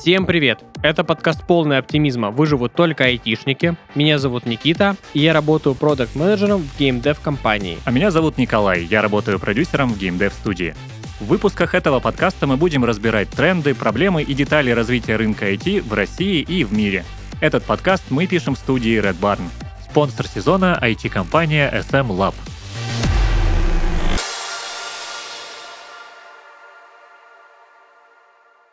[0.00, 0.64] Всем привет!
[0.82, 3.76] Это подкаст полный оптимизма «Выживут только айтишники».
[3.94, 7.76] Меня зовут Никита, и я работаю продакт менеджером в геймдев компании.
[7.84, 10.74] А меня зовут Николай, я работаю продюсером в геймдев студии.
[11.20, 15.92] В выпусках этого подкаста мы будем разбирать тренды, проблемы и детали развития рынка IT в
[15.92, 17.04] России и в мире.
[17.42, 19.42] Этот подкаст мы пишем в студии Red Barn.
[19.84, 22.34] Спонсор сезона IT-компания SM Lab.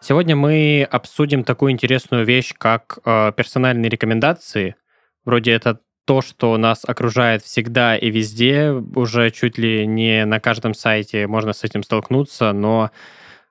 [0.07, 4.77] Сегодня мы обсудим такую интересную вещь, как э, персональные рекомендации.
[5.25, 10.73] Вроде это то, что нас окружает всегда и везде, уже чуть ли не на каждом
[10.75, 12.91] сайте можно с этим столкнуться, но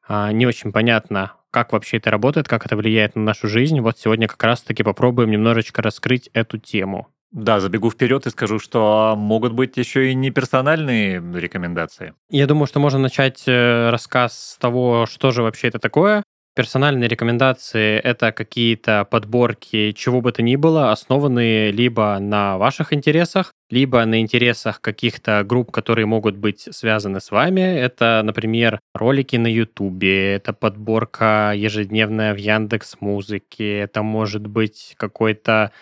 [0.09, 3.79] э, не очень понятно, как вообще это работает, как это влияет на нашу жизнь.
[3.81, 7.09] Вот сегодня как раз-таки попробуем немножечко раскрыть эту тему.
[7.33, 12.15] Да, забегу вперед и скажу, что могут быть еще и не персональные рекомендации.
[12.31, 16.23] Я думаю, что можно начать э, рассказ с того, что же вообще это такое.
[16.57, 23.53] Персональные рекомендации— это какие-то подборки чего бы то ни было, основанные либо на ваших интересах,
[23.69, 27.61] либо на интересах каких-то групп, которые могут быть связаны с вами.
[27.61, 35.73] Это, например, ролики на Ютубе, это подборка ежедневная в Яндекс Музыке, это может быть какой-то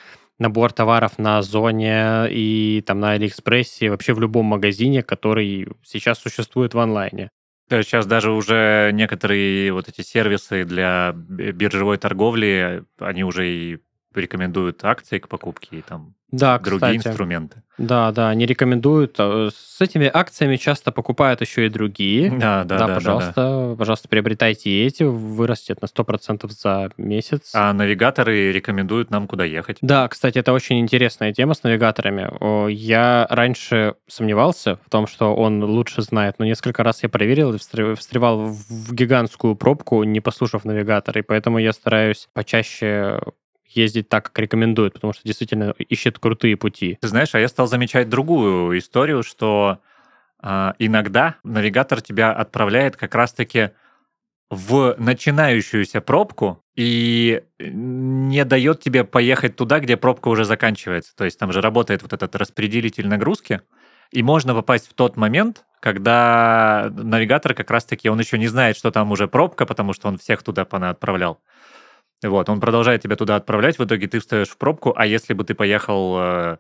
[0.41, 6.75] набор товаров на Озоне и там на Алиэкспрессе, вообще в любом магазине, который сейчас существует
[6.75, 7.31] в онлайне.
[7.71, 13.79] Сейчас даже уже некоторые вот эти сервисы для биржевой торговли, они уже и
[14.15, 17.13] рекомендуют акции к покупке и там да, другие кстати.
[17.13, 17.63] инструменты.
[17.79, 19.17] Да, да, они рекомендуют.
[19.19, 22.31] А, с этими акциями часто покупают еще и другие.
[22.31, 22.87] Да, да, да.
[22.87, 23.77] да пожалуйста, да, да.
[23.77, 27.51] пожалуйста, приобретайте эти, вырастет на 100% за месяц.
[27.55, 29.79] А навигаторы рекомендуют нам куда ехать.
[29.81, 32.31] Да, кстати, это очень интересная тема с навигаторами.
[32.71, 37.59] Я раньше сомневался в том, что он лучше знает, но несколько раз я проверил и
[37.59, 43.21] встревал в гигантскую пробку, не послушав навигатор, и поэтому я стараюсь почаще
[43.77, 46.99] ездить так, как рекомендуют, потому что действительно ищет крутые пути.
[47.01, 49.79] Ты знаешь, а я стал замечать другую историю, что
[50.43, 53.71] э, иногда навигатор тебя отправляет как раз-таки
[54.51, 61.15] в начинающуюся пробку и не дает тебе поехать туда, где пробка уже заканчивается.
[61.17, 63.63] То есть там же работает вот этот распределитель нагрузки,
[64.11, 68.91] и можно попасть в тот момент, когда навигатор как раз-таки, он еще не знает, что
[68.91, 71.41] там уже пробка, потому что он всех туда отправлял.
[72.29, 75.45] Вот, он продолжает тебя туда отправлять, в итоге ты встаешь в пробку, а если бы
[75.45, 76.57] ты поехал э,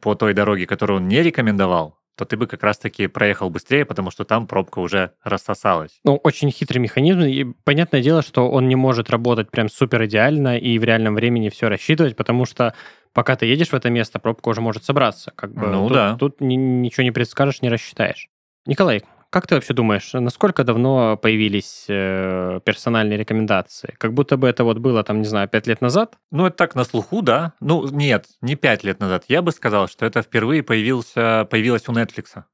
[0.00, 4.10] по той дороге, которую он не рекомендовал, то ты бы как раз-таки проехал быстрее, потому
[4.10, 5.98] что там пробка уже рассосалась.
[6.04, 10.58] Ну, очень хитрый механизм, и понятное дело, что он не может работать прям супер идеально
[10.58, 12.74] и в реальном времени все рассчитывать, потому что
[13.12, 15.32] пока ты едешь в это место, пробка уже может собраться.
[15.34, 16.16] Как бы ну тут, да.
[16.16, 18.28] Тут ничего не предскажешь, не рассчитаешь.
[18.66, 19.02] Николай,
[19.34, 23.92] как ты вообще думаешь, насколько давно появились э, персональные рекомендации?
[23.98, 26.14] Как будто бы это вот было, там, не знаю, пять лет назад?
[26.30, 27.52] Ну, это так на слуху, да.
[27.58, 29.24] Ну, нет, не пять лет назад.
[29.26, 32.44] Я бы сказал, что это впервые появился, появилось у Netflix.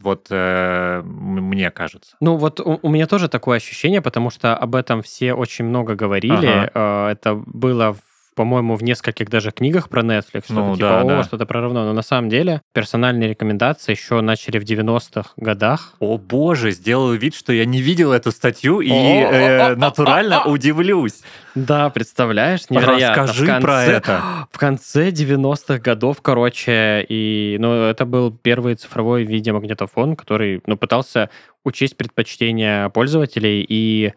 [0.00, 2.16] Вот э, мне кажется.
[2.20, 5.94] Ну вот у, у меня тоже такое ощущение, потому что об этом все очень много
[5.94, 6.46] говорили.
[6.46, 6.70] Ага.
[6.74, 8.02] Э, это было в
[8.36, 11.24] по-моему, в нескольких даже книгах про Netflix, что-то Ну, типа, да, о, да.
[11.24, 11.84] что-то про равно.
[11.84, 15.94] Но на самом деле персональные рекомендации еще начали в 90-х годах.
[15.98, 21.22] О боже, сделаю вид, что я не видел эту статью и э, натурально удивлюсь.
[21.54, 23.22] Да, представляешь, невероятно.
[23.22, 24.20] Расскажи конце- про это.
[24.52, 31.30] В конце 90-х годов, короче, и, ну, это был первый цифровой видеомагнитофон, который, ну, пытался
[31.64, 34.12] учесть предпочтения пользователей и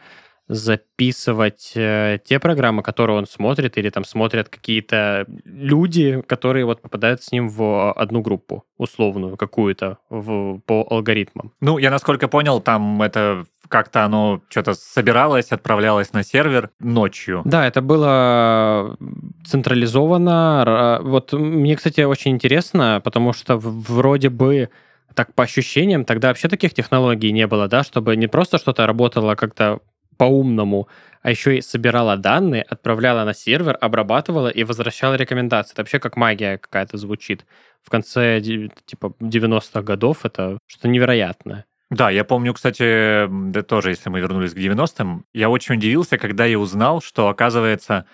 [0.49, 7.23] записывать э, те программы, которые он смотрит, или там смотрят какие-то люди, которые вот попадают
[7.23, 11.53] с ним в одну группу, условную какую-то, в, по алгоритмам.
[11.61, 17.43] Ну, я насколько понял, там это как-то оно что-то собиралось, отправлялось на сервер ночью.
[17.45, 18.97] Да, это было
[19.45, 20.63] централизовано.
[20.65, 24.69] Ра- Вот мне, кстати, очень интересно, потому что вроде бы
[25.13, 29.35] так по ощущениям тогда вообще таких технологий не было, да, чтобы не просто что-то работало
[29.35, 29.79] как-то
[30.19, 30.89] по-умному,
[31.21, 35.71] а еще и собирала данные, отправляла на сервер, обрабатывала и возвращала рекомендации.
[35.73, 37.45] Это вообще как магия какая-то звучит.
[37.81, 41.65] В конце типа 90-х годов это что невероятное.
[41.89, 46.45] Да, я помню, кстати, да тоже, если мы вернулись к 90-м, я очень удивился, когда
[46.45, 48.05] я узнал, что, оказывается,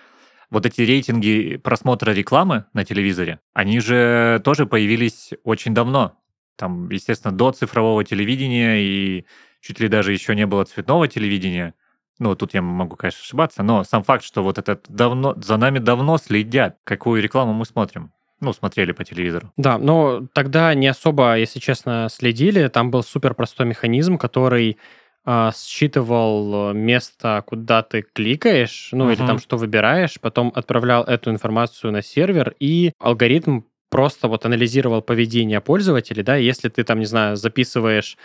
[0.48, 6.16] вот эти рейтинги просмотра рекламы на телевизоре, они же тоже появились очень давно.
[6.56, 9.26] Там, естественно, до цифрового телевидения и
[9.60, 11.74] чуть ли даже еще не было цветного телевидения.
[12.18, 15.78] Ну, тут я могу, конечно, ошибаться, но сам факт, что вот это давно, за нами
[15.78, 18.12] давно следят, какую рекламу мы смотрим.
[18.40, 19.50] Ну, смотрели по телевизору.
[19.56, 22.68] Да, но тогда не особо, если честно, следили.
[22.68, 24.76] Там был супер простой механизм, который
[25.24, 29.26] а, считывал место, куда ты кликаешь, ну или Мгм.
[29.26, 35.60] там что выбираешь, потом отправлял эту информацию на сервер, и алгоритм просто вот анализировал поведение
[35.60, 38.16] пользователей, да, если ты там, не знаю, записываешь,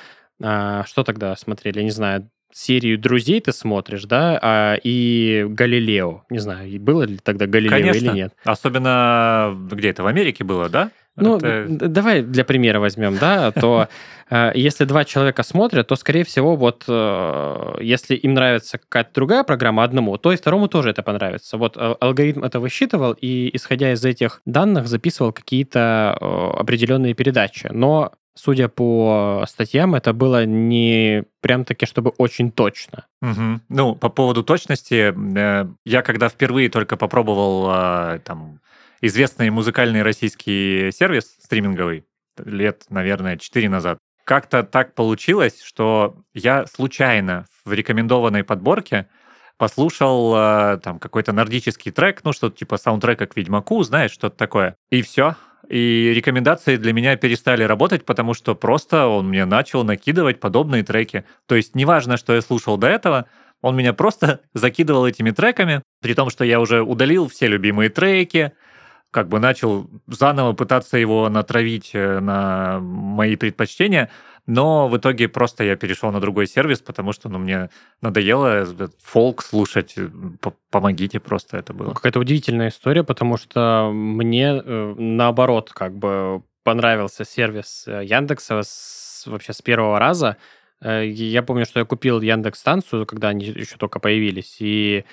[0.43, 6.39] а, что тогда смотрели, не знаю, серию «Друзей» ты смотришь, да, а, и «Галилео», не
[6.39, 8.11] знаю, было ли тогда «Галилео» или Конечно.
[8.11, 8.33] нет.
[8.43, 10.91] Особенно где это в Америке было, да?
[11.17, 13.89] Ну, Это- давай для примера возьмем, да, то
[14.29, 19.43] э, если два человека смотрят, то, скорее всего, вот э, если им нравится какая-то другая
[19.43, 21.57] программа одному, то и второму тоже это понравится.
[21.57, 27.67] Вот э, алгоритм это высчитывал и, исходя из этих данных, записывал какие-то э, определенные передачи.
[27.71, 33.05] Но, судя по статьям, это было не прям таки, чтобы очень точно.
[33.21, 33.61] Мгм.
[33.69, 38.59] Ну, по поводу точности, э, я когда впервые только попробовал э, там
[39.01, 42.05] известный музыкальный российский сервис стриминговый
[42.37, 49.07] лет, наверное, 4 назад, как-то так получилось, что я случайно в рекомендованной подборке
[49.57, 54.75] послушал э, там какой-то нордический трек, ну что-то типа саундтрека к Ведьмаку, знаешь, что-то такое.
[54.89, 55.35] И все.
[55.69, 61.25] И рекомендации для меня перестали работать, потому что просто он мне начал накидывать подобные треки.
[61.45, 63.27] То есть неважно, что я слушал до этого,
[63.61, 68.53] он меня просто закидывал этими треками, при том, что я уже удалил все любимые треки,
[69.11, 74.09] как бы начал заново пытаться его натравить э, на мои предпочтения,
[74.53, 77.69] но в итоге просто я перешел на другой сервис, потому что ну, мне
[78.01, 79.95] надоело этот фолк слушать.
[80.41, 81.93] П- Помогите просто это было.
[81.93, 89.23] Какая-то удивительная история, потому что мне э, наоборот как бы понравился сервис э, Яндекса с-
[89.27, 90.35] вообще с первого раза.
[90.81, 95.05] Э, Я помню, что я купил Яндекс станцию, когда они еще только появились, и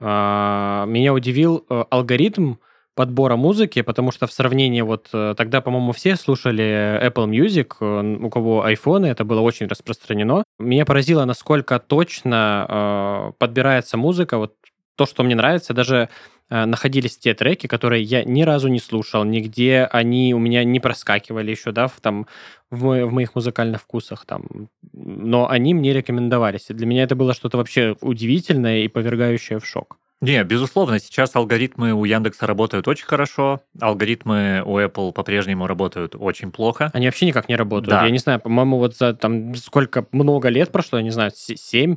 [0.00, 2.54] а, меня удивил э, алгоритм
[2.94, 8.24] подбора музыки, потому что в сравнении вот э, тогда, по-моему, все слушали Apple Music, э,
[8.24, 10.44] у кого айфоны, это было очень распространено.
[10.58, 14.54] Меня поразило, насколько точно э, подбирается музыка, вот
[14.96, 16.08] то, что мне нравится, даже
[16.50, 20.78] э, находились те треки, которые я ни разу не слушал, нигде они у меня не
[20.78, 22.26] проскакивали еще, да, в, там,
[22.70, 26.70] в, в моих музыкальных вкусах, там, но они мне рекомендовались.
[26.70, 29.98] И для меня это было что-то вообще удивительное и повергающее в шок.
[30.20, 36.50] Не, безусловно, сейчас алгоритмы у Яндекса работают очень хорошо, алгоритмы у Apple по-прежнему работают очень
[36.50, 36.90] плохо.
[36.94, 37.90] Они вообще никак не работают.
[37.90, 38.04] Да.
[38.04, 41.56] Я не знаю, по-моему, вот за там сколько, много лет прошло, я не знаю, се-
[41.56, 41.96] семь,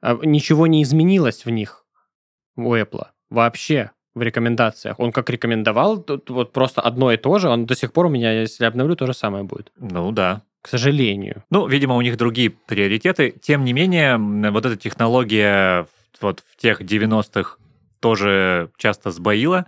[0.00, 1.84] а ничего не изменилось в них,
[2.56, 4.98] у Apple, вообще в рекомендациях.
[4.98, 8.08] Он как рекомендовал, тут вот просто одно и то же, он до сих пор у
[8.08, 9.70] меня, если обновлю, то же самое будет.
[9.78, 10.42] Ну да.
[10.62, 11.44] К сожалению.
[11.50, 13.34] Ну, видимо, у них другие приоритеты.
[13.42, 14.16] Тем не менее,
[14.50, 15.86] вот эта технология
[16.22, 17.56] вот в тех 90-х
[18.00, 19.66] тоже часто сбоила.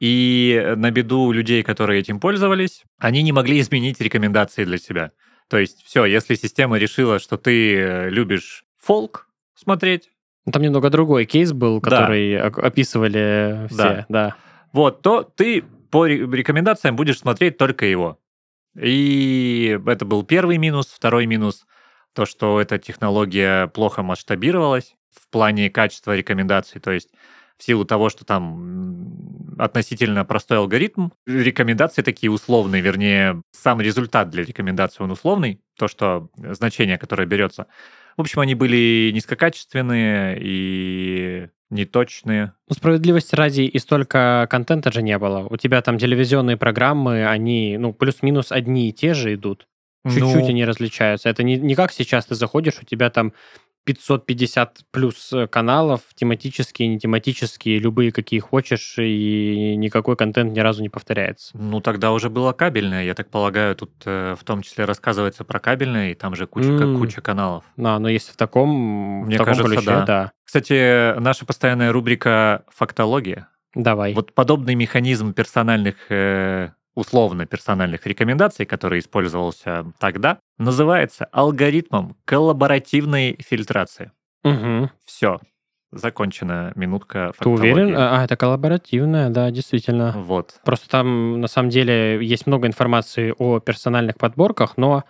[0.00, 5.12] И на беду людей, которые этим пользовались, они не могли изменить рекомендации для себя.
[5.48, 10.10] То есть, все, если система решила, что ты э, любишь фолк смотреть,
[10.46, 11.90] Ну, Там немного другой кейс был, Да.
[11.90, 14.06] который ок- описывали все, Да.
[14.08, 14.36] да.
[14.72, 18.18] вот, то ты по ре- рекомендациям будешь смотреть только его.
[18.80, 20.86] И это был первый минус.
[20.86, 21.66] Второй минус–
[22.14, 26.80] то, что эта технология плохо масштабировалась в плане качества рекомендаций.
[26.80, 27.10] То есть
[27.56, 34.44] в силу того, что там относительно простой алгоритм, рекомендации такие условные, вернее, сам результат для
[34.44, 37.66] рекомендации он условный, то, что значение, которое берется.
[38.16, 42.54] В общем, они были низкокачественные и неточные.
[42.68, 45.46] Ну, справедливости ради, и столько контента же не было.
[45.48, 49.66] У тебя там телевизионные программы, они, ну, плюс-минус одни и те же идут.
[50.04, 51.28] Чуть-чуть Ну, они различаются.
[51.28, 53.34] Это не, не как сейчас ты заходишь, у тебя там
[53.84, 60.82] 550 плюс э, каналов, тематические, не тематические, любые, какие хочешь, и никакой контент ни разу
[60.82, 61.56] не повторяется.
[61.56, 63.04] Ну, тогда уже было кабельное.
[63.04, 66.68] Я так полагаю, тут э, в том числе рассказывается про кабельное, и там же куча,
[66.68, 66.98] М.
[66.98, 67.64] куча каналов.
[67.76, 70.04] Да, но если в таком, Мне в таком кажется, ключе, да.
[70.04, 70.32] да.
[70.44, 73.48] Кстати, наша постоянная рубрика «Фактология».
[73.74, 74.14] Давай.
[74.14, 84.12] Вот подобный механизм персональных, э, условно персональных рекомендаций, который использовался тогда, называется алгоритмом коллаборативной фильтрации.
[84.44, 84.90] Мгм.
[85.04, 85.38] Все.
[85.92, 87.72] Закончена минутка Ты фактологии.
[87.72, 87.94] уверен?
[87.96, 90.12] А, это коллаборативная, да, действительно.
[90.16, 90.60] Вот.
[90.64, 95.04] Просто там, на самом деле, есть много информации о персональных подборках, но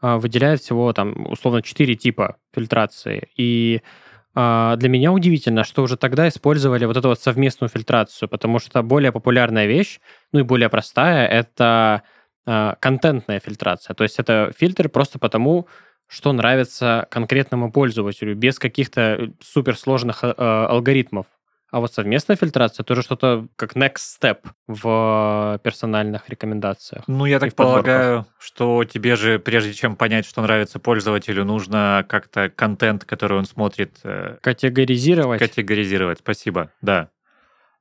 [0.00, 3.28] а, выделяет всего, там, условно, четыре типа фильтрации.
[3.36, 8.58] И а, для меня удивительно, что уже тогда использовали вот эту вот совместную фильтрацию, потому
[8.58, 10.00] что более популярная вещь,
[10.32, 12.02] ну и более простая, это
[12.44, 13.94] а, контентная фильтрация.
[13.94, 15.68] То есть это фильтр просто потому,
[16.08, 21.26] что нравится конкретному пользователю, без каких-то суперсложных а, а, алгоритмов
[21.72, 27.04] А вот совместная фильтрация тоже что-то как next step в персональных рекомендациях.
[27.06, 32.50] Ну, я так полагаю, что тебе же, прежде чем понять, что нравится пользователю, нужно как-то
[32.50, 33.96] контент, который он смотрит...
[34.04, 35.38] Э, категоризировать.
[35.38, 37.08] Категоризировать, спасибо, да.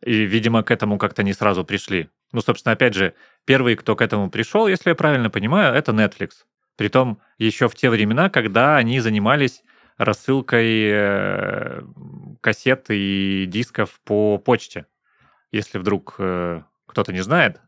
[0.01, 2.10] И, видимо, к этому как-то не сразу пришли.
[2.31, 6.29] Ну, собственно, опять же, первый, кто к этому пришел, если я правильно понимаю, это Netflix.
[6.77, 9.63] Притом еще в те времена, когда они занимались
[9.98, 11.81] рассылкой э,
[12.41, 14.86] кассет и дисков по почте.
[15.51, 17.60] Если вдруг э, кто-то не знает,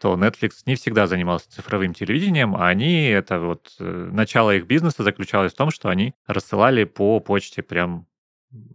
[0.00, 5.04] то Netflix не всегда занимался цифровым телевидением, а они, это вот э, начало их бизнеса
[5.04, 8.08] заключалось в том, что они рассылали по почте прям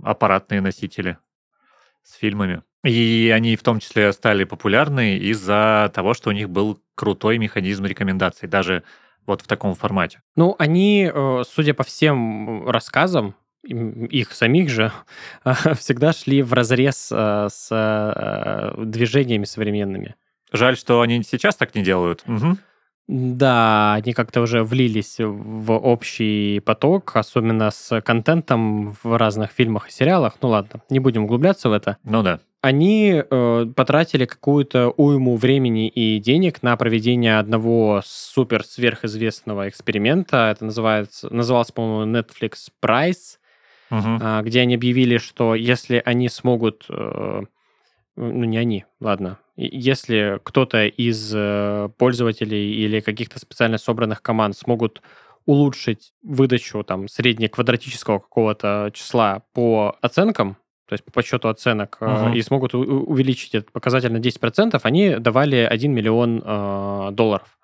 [0.04, 1.18] аппаратные носители
[2.04, 2.64] с фильмами.
[2.86, 7.86] И они в том числе стали популярны из-за того, что у них был крутой механизм
[7.86, 8.48] рекомендаций.
[8.48, 8.84] Даже
[9.28, 10.22] вот в таком формате?
[10.36, 14.92] Ну, они, э, судя по всем рассказам, их самих же,
[15.78, 20.16] всегда шли в разрез э, с э, движениями современными.
[20.52, 22.24] Жаль, что они сейчас так не делают.
[22.26, 22.58] Угу.
[23.10, 29.92] Да, они как-то уже влились в общий поток, особенно с контентом в разных фильмах и
[29.92, 30.36] сериалах.
[30.42, 31.98] Ну ладно, не будем углубляться в это.
[32.04, 39.70] Ну да они э, потратили какую-то уйму времени и денег на проведение одного супер сверхизвестного
[39.70, 40.50] эксперимента.
[40.52, 43.38] Это называется, назывался, по-моему, Netflix Price,
[43.92, 44.20] угу.
[44.22, 47.42] э, где они объявили, что если они смогут, э,
[48.16, 55.02] ну не они, ладно, если кто-то из э, пользователей или каких-то специально собранных команд смогут
[55.46, 60.58] улучшить выдачу там среднеквадратического какого-то числа по оценкам,
[60.88, 62.34] то есть по подсчету оценок, угу.
[62.34, 67.58] и смогут увеличить этот показатель на 10%, они давали 1 миллион э, долларов.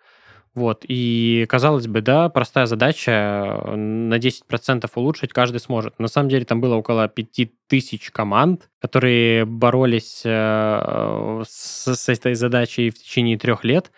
[0.56, 5.98] Вот, и казалось бы, да, простая задача, э, на 10% улучшить каждый сможет.
[5.98, 12.92] На самом деле там было около 5000 команд, которые боролись э, с, с этой задачей
[12.92, 13.92] в течение трех лет,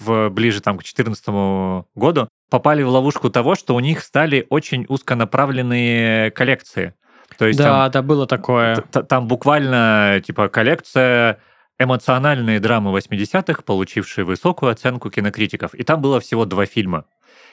[0.00, 4.86] в, ближе там, к 2014 году попали в ловушку того, что у них стали очень
[4.88, 6.94] узконаправленные коллекции.
[7.38, 8.76] То есть да, там, да, было такое.
[9.08, 11.38] Там буквально типа коллекция
[11.80, 15.74] эмоциональные драмы 80-х, получившие высокую оценку кинокритиков.
[15.74, 17.06] И там было всего два фильма.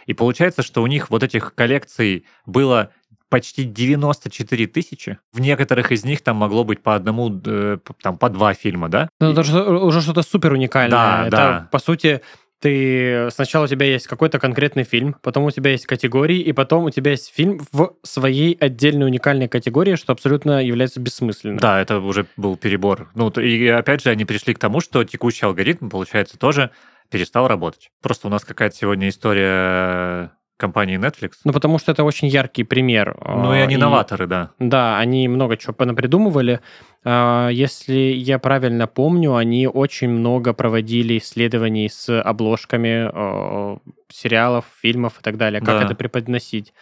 [0.05, 2.91] И получается, что у них вот этих коллекций было
[3.29, 5.17] почти 94 тысячи.
[5.31, 9.09] В некоторых из них там могло быть по одному, э, там, по два фильма, да?
[9.19, 10.91] Ну, это уже что-то супер уникальное.
[10.91, 11.69] Да, это, да.
[11.71, 12.21] по сути,
[12.59, 16.85] ты сначала у тебя есть какой-то конкретный фильм, потом у тебя есть категории, и потом
[16.85, 21.57] у тебя есть фильм в своей отдельной уникальной категории, что абсолютно является бессмысленным.
[21.59, 23.09] Да, это уже был перебор.
[23.15, 26.71] Ну, и опять же, они пришли к тому, что текущий алгоритм, получается, тоже
[27.09, 27.91] перестал работать.
[28.01, 31.33] Просто у нас какая-то сегодня история компании Netflix.
[31.43, 33.15] Ну, потому что это очень яркий пример.
[33.23, 34.51] Ну, и они и, новаторы, да.
[34.59, 36.59] Да, они много чего понапридумывали.
[37.05, 43.77] А, если я правильно помню, они очень много проводили исследований с обложками
[44.11, 45.85] сериалов, фильмов и так далее, как да.
[45.85, 46.73] это преподносить.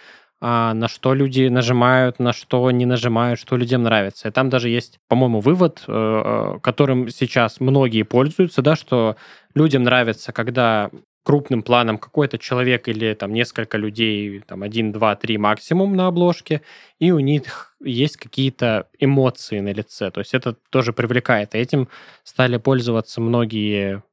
[0.41, 4.27] а, на что люди нажимают, на что не нажимают, что людям нравится.
[4.27, 9.15] И там даже есть, по-моему, вывод, э, э, которым сейчас многие пользуются, да, что
[9.55, 10.91] людям нравится, когда
[11.25, 16.61] крупным планом какой-то человек или там несколько людей, там один, два, три максимум на обложке,
[16.99, 20.11] и у них есть какие-то эмоции на лице.
[20.11, 21.55] То есть это тоже привлекает.
[21.55, 21.89] Этим
[22.23, 24.03] стали пользоваться многие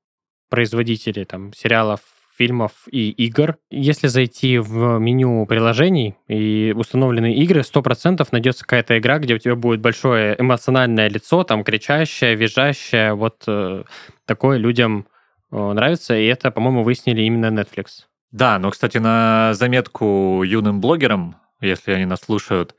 [0.48, 2.00] производители там сериалов,
[2.34, 3.58] фильмов и игр.
[3.70, 9.54] Если зайти в меню приложений и установленные игры, 100% найдется какая-то игра, где у тебя
[9.54, 13.12] будет большое эмоциональное лицо, там кричащее, визжащее.
[13.12, 13.84] Вот э,
[14.24, 15.06] такое людям
[15.52, 18.06] нравится, и это, по-моему, выяснили именно Netflix.
[18.30, 22.74] Да, но, кстати, на заметку юным блогерам, если они нас слушают,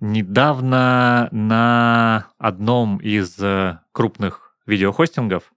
[0.00, 5.52] недавно на одном из э, крупных видеохостингов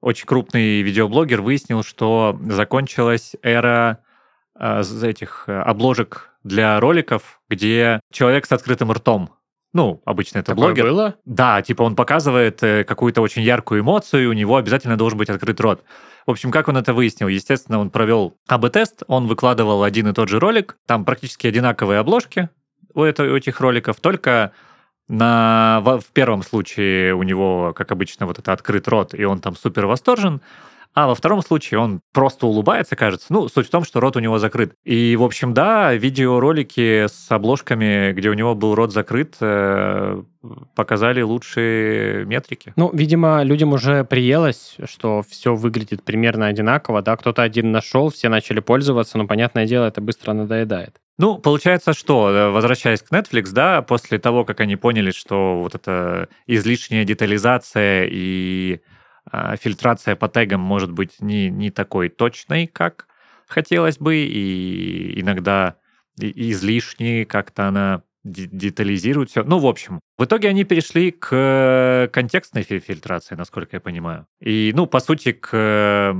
[0.00, 3.98] очень крупный видеоблогер выяснил, что закончилась эра
[4.58, 9.30] э, этих э, обложек для роликов, где человек с открытым ртом.
[9.78, 10.86] Ну, обычно это Такое блогер.
[10.86, 11.14] было?
[11.24, 15.30] Да, типа он показывает э, какую-то очень яркую эмоцию, и у него обязательно должен быть
[15.30, 15.84] открыт рот.
[16.26, 17.28] В общем, как он это выяснил?
[17.28, 22.48] Естественно, он провел АБ-тест, он выкладывал один и тот же ролик, там практически одинаковые обложки
[22.92, 24.50] у, этого, у этих роликов, только
[25.06, 29.40] на, в, в первом случае у него, как обычно, вот это открыт рот, и он
[29.40, 30.40] там супер восторжен,
[30.94, 33.26] а во втором случае он просто улыбается, кажется.
[33.30, 34.74] Ну, суть в том, что рот у него закрыт.
[34.84, 40.22] И, в общем, да, видеоролики с обложками, где у него был рот закрыт, э,
[40.74, 42.72] показали лучшие метрики.
[42.76, 48.28] Ну, видимо, людям уже приелось, что все выглядит примерно одинаково, да, кто-то один нашел, все
[48.28, 51.00] начали пользоваться, но, понятное дело, это быстро надоедает.
[51.18, 55.74] Ну, получается, что, э, возвращаясь к Netflix, да, после того, как они поняли, что вот
[55.74, 58.80] эта излишняя детализация и
[59.60, 63.06] фильтрация по тегам может быть не, не такой точной, как
[63.46, 65.76] хотелось бы, и иногда
[66.18, 69.42] излишней, как-то она детализирует все.
[69.44, 74.26] Ну, в общем, в итоге они перешли к контекстной фильтрации, насколько я понимаю.
[74.40, 76.14] И, ну, по сути, к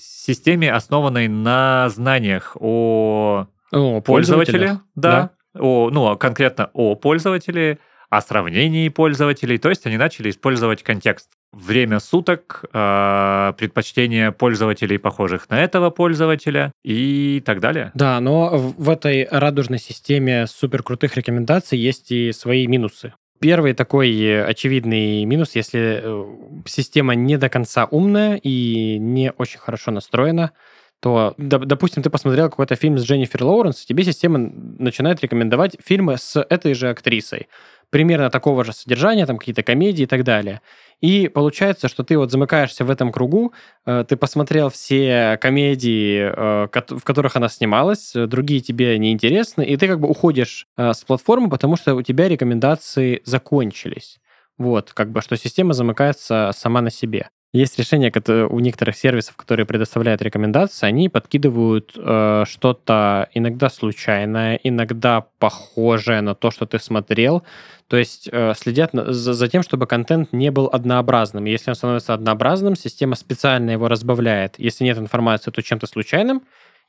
[0.00, 5.60] системе, основанной на знаниях о, о пользователе, да, да.
[5.60, 7.78] О, ну, конкретно о пользователе,
[8.10, 9.58] о сравнении пользователей.
[9.58, 16.72] То есть они начали использовать контекст время суток, э, предпочтения пользователей, похожих на этого пользователя
[16.84, 17.90] и так далее.
[17.94, 23.14] Да, но в этой радужной системе суперкрутых рекомендаций есть и свои минусы.
[23.38, 26.24] Первый такой очевидный минус, если э,
[26.66, 30.52] система не до конца умная и не очень хорошо настроена,
[31.00, 36.16] то, допустим, ты посмотрел какой-то фильм с Дженнифер Лоуренс, и тебе система начинает рекомендовать фильмы
[36.16, 37.48] с этой же актрисой
[37.90, 40.60] примерно такого же содержания, там какие-то комедии и так далее.
[41.00, 43.52] И получается, что ты вот замыкаешься в этом кругу,
[43.84, 49.76] э, ты посмотрел все комедии, э, в которых она снималась, другие тебе не интересны, и
[49.76, 54.18] ты как бы уходишь э, с платформы, потому что у тебя рекомендации закончились.
[54.58, 57.28] Вот, как бы, что система замыкается сама на себе.
[57.56, 58.12] Есть решения
[58.50, 66.34] у некоторых сервисов, которые предоставляют рекомендации, они подкидывают э, что-то иногда случайное, иногда похожее на
[66.34, 67.44] то, что ты смотрел.
[67.88, 71.46] То есть э, следят за, за тем, чтобы контент не был однообразным.
[71.46, 74.56] Если он становится однообразным, система специально его разбавляет.
[74.58, 76.42] Если нет информации, то чем-то случайным.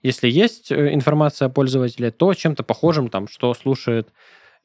[0.04, 4.10] Если есть э, информация о пользователе, то чем-то похожим, там, что слушает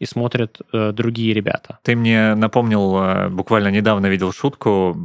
[0.00, 1.78] и смотрят э, другие ребята.
[1.84, 4.96] Ты мне напомнил, э, буквально недавно видел шутку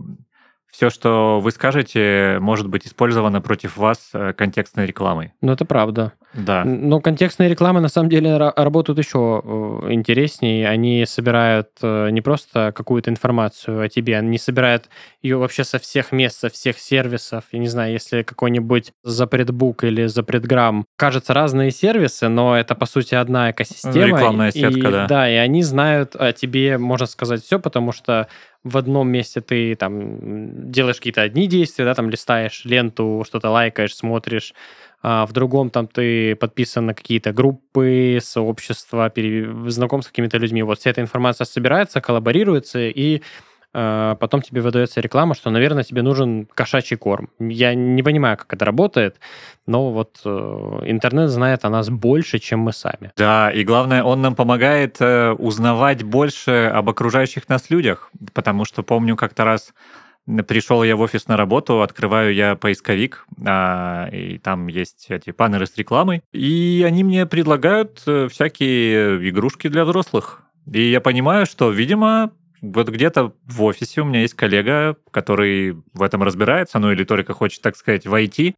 [0.71, 5.33] все, что вы скажете, может быть использовано против вас э, контекстной рекламой.
[5.41, 6.13] Ну, это правда.
[6.33, 6.63] Да.
[6.65, 10.67] Но контекстные рекламы на самом деле работают еще э, интереснее.
[10.67, 14.89] Они собирают э, не просто какую-то информацию о тебе, они собирают
[15.21, 17.45] ее вообще со всех мест, со всех сервисов.
[17.51, 23.15] Я не знаю, если какой-нибудь запретбук или запретграмм кажется разные сервисы, но это по сути
[23.15, 24.05] одна экосистема.
[24.05, 25.07] Рекламная сетка, и, да.
[25.07, 28.27] Да, и они знают о тебе, можно сказать, все, потому что
[28.63, 33.95] в одном месте ты там делаешь какие-то одни действия, да, там листаешь ленту, что-то лайкаешь,
[33.95, 34.53] смотришь,
[35.09, 39.49] а в другом там ты подписан на какие-то группы, сообщества, пере...
[39.67, 40.63] знаком с какими-то людьми.
[40.63, 43.21] Вот вся эта информация собирается, коллаборируется, и
[43.73, 47.29] э, потом тебе выдается реклама, что, наверное, тебе нужен кошачий корм.
[47.39, 49.15] Я не понимаю, как это работает,
[49.65, 50.29] но вот э,
[50.87, 53.13] интернет знает о нас больше, чем мы сами.
[53.15, 58.83] Да, и главное, он нам помогает э, узнавать больше об окружающих нас людях, потому что
[58.83, 59.73] помню как-то раз
[60.47, 65.65] Пришел я в офис на работу, открываю я поисковик, а, и там есть эти баннеры
[65.65, 70.41] с рекламой, и они мне предлагают э, всякие игрушки для взрослых.
[70.69, 76.01] И я понимаю, что, видимо, вот где-то в офисе у меня есть коллега, который в
[76.01, 78.53] этом разбирается, ну или только хочет, так сказать, войти.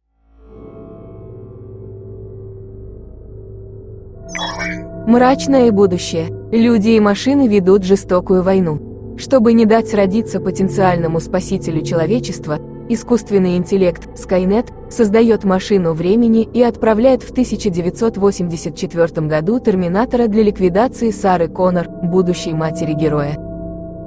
[5.06, 6.30] Мрачное будущее.
[6.50, 8.89] Люди и машины ведут жестокую войну.
[9.20, 17.22] Чтобы не дать родиться потенциальному спасителю человечества, искусственный интеллект Skynet создает машину времени и отправляет
[17.22, 23.36] в 1984 году Терминатора для ликвидации Сары Коннор, будущей матери героя.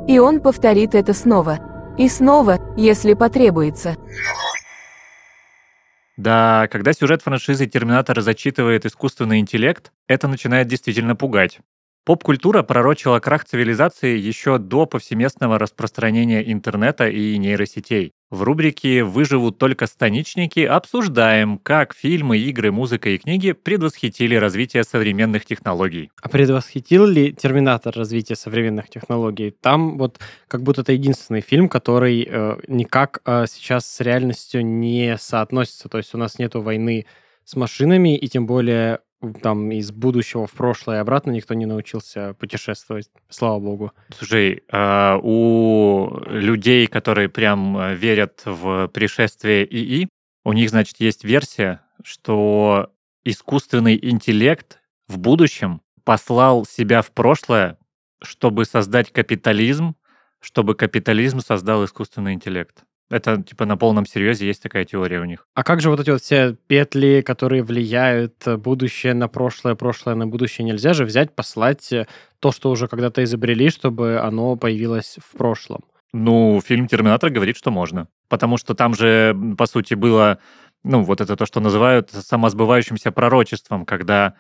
[0.08, 1.60] И он повторит это снова.
[2.00, 3.96] И снова, если потребуется.
[6.18, 11.60] Да, когда сюжет франшизы Терминатора зачитывает искусственный интеллект, это начинает действительно пугать.
[12.06, 18.12] Поп-культура пророчила крах цивилизации еще до повсеместного распространения интернета и нейросетей.
[18.30, 25.46] В рубрике «Выживут только станичники» обсуждаем, как фильмы, игры, музыка и книги предвосхитили развитие современных
[25.46, 26.12] технологий.
[26.22, 29.52] А предвосхитил ли «Терминатор» развитие современных технологий?
[29.62, 35.16] Там вот как будто это единственный фильм, который э, никак э, сейчас с реальностью не
[35.18, 35.88] соотносится.
[35.88, 37.06] То есть у нас нету войны
[37.46, 39.00] с машинами, и тем более
[39.42, 43.92] там из будущего в прошлое и обратно никто не научился путешествовать, слава богу.
[44.10, 50.10] Слушай, а, у людей, которые прям э, верят в пришествие ИИ,
[50.46, 52.92] у них, значит, есть версия, что
[53.24, 57.78] искусственный интеллект в будущем послал себя в прошлое,
[58.22, 59.96] чтобы создать капитализм,
[60.40, 62.84] чтобы капитализм создал искусственный интеллект.
[63.10, 65.46] Это типа на полном серьезе есть такая теория у них.
[65.54, 70.16] А как же вот эти вот все петли, которые влияют э, будущее на прошлое, прошлое
[70.16, 70.66] на будущее?
[70.66, 72.08] Нельзя же взять, послать э,
[72.40, 75.82] то, что уже когда-то изобрели, чтобы оно появилось в прошлом.
[76.14, 78.08] Ну, фильм «Терминатор» говорит, что можно.
[78.30, 80.40] Потому что там же, по сути, было,
[80.84, 84.36] ну, вот это то, что называют самосбывающимся пророчеством, когда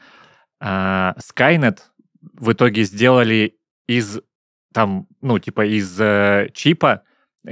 [0.61, 1.79] э, Skynet
[2.21, 4.19] в итоге сделали из,
[4.73, 7.03] там, ну, типа из э, чипа,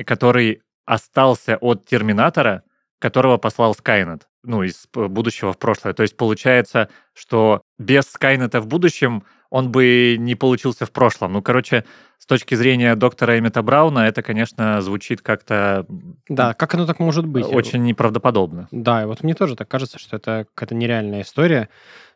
[0.06, 2.63] который остался от Терминатора,
[3.00, 5.94] которого послал Скайнет, ну, из будущего в прошлое.
[5.94, 11.34] То есть получается, что без Скайнета в будущем он бы не получился в прошлом.
[11.34, 11.84] Ну, короче,
[12.17, 15.86] с точки зрения доктора Эммета Брауна, это, конечно, звучит как-то...
[16.30, 17.46] Да, как оно так может быть?
[17.46, 18.70] Очень неправдоподобно.
[18.72, 21.67] Да, и вот мне тоже так кажется, что это какая-то нереальная история.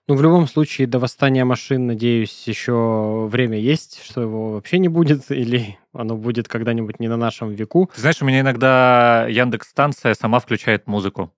[0.07, 4.87] Ну, в любом случае, до восстания машин, надеюсь, еще время есть, что его вообще не
[4.87, 7.89] будет, или оно будет когда-нибудь не на нашем веку.
[7.95, 11.31] Знаешь, у меня иногда Яндекс-станция сама включает музыку.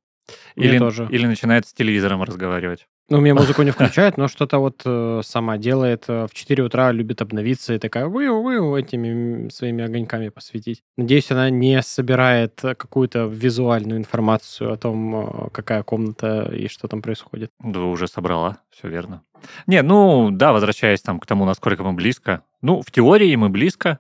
[0.56, 1.08] Или, тоже.
[1.10, 2.88] или начинает с телевизором разговаривать.
[3.10, 6.06] Ну, у меня музыку не включает, но что-то вот э, сама делает.
[6.10, 8.26] Э, в 4 утра любит обновиться и такая вы
[8.80, 10.84] этими своими огоньками посветить.
[10.98, 17.02] Надеюсь, она не собирает какую-то визуальную информацию о том, э, какая комната и что там
[17.02, 17.52] происходит.
[17.60, 19.24] Да, уже собрала, все верно.
[19.68, 22.44] Не, ну, да, возвращаясь там к тому, насколько мы близко.
[22.62, 24.00] Ну, в теории мы близко,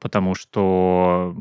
[0.00, 1.36] потому что,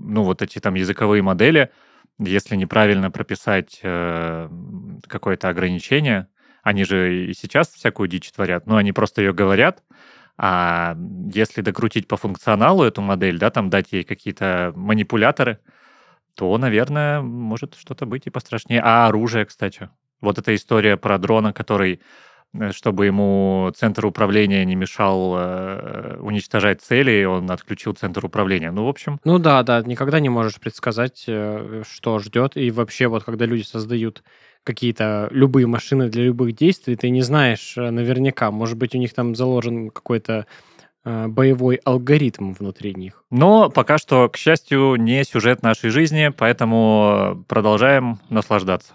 [0.00, 1.70] ну, вот эти там языковые модели,
[2.18, 4.48] если неправильно прописать э,
[5.08, 6.28] какое-то ограничение,
[6.64, 9.84] они же и сейчас всякую дичь творят, но они просто ее говорят,
[10.36, 10.96] а
[11.32, 15.60] если докрутить по функционалу эту модель, да, там дать ей какие-то манипуляторы,
[16.34, 18.80] то, наверное, может что-то быть и пострашнее.
[18.82, 19.90] А оружие, кстати.
[20.20, 22.00] Вот эта история про дрона, который
[22.54, 28.70] Э, чтобы ему центр управления не мешал э, уничтожать цели, он отключил центр управления.
[28.70, 29.20] Ну, в общем...
[29.24, 32.56] Ну да, да, никогда не можешь предсказать, э, что ждет.
[32.56, 34.22] И вообще, вот когда люди создают
[34.64, 38.50] какие-то любые машины для любых действий, ты не знаешь э, наверняка.
[38.50, 40.46] Может быть, у них там заложен какой-то
[41.04, 43.22] э, боевой алгоритм внутри них.
[43.30, 48.94] Но пока что, к счастью, не сюжет нашей жизни, поэтому продолжаем наслаждаться.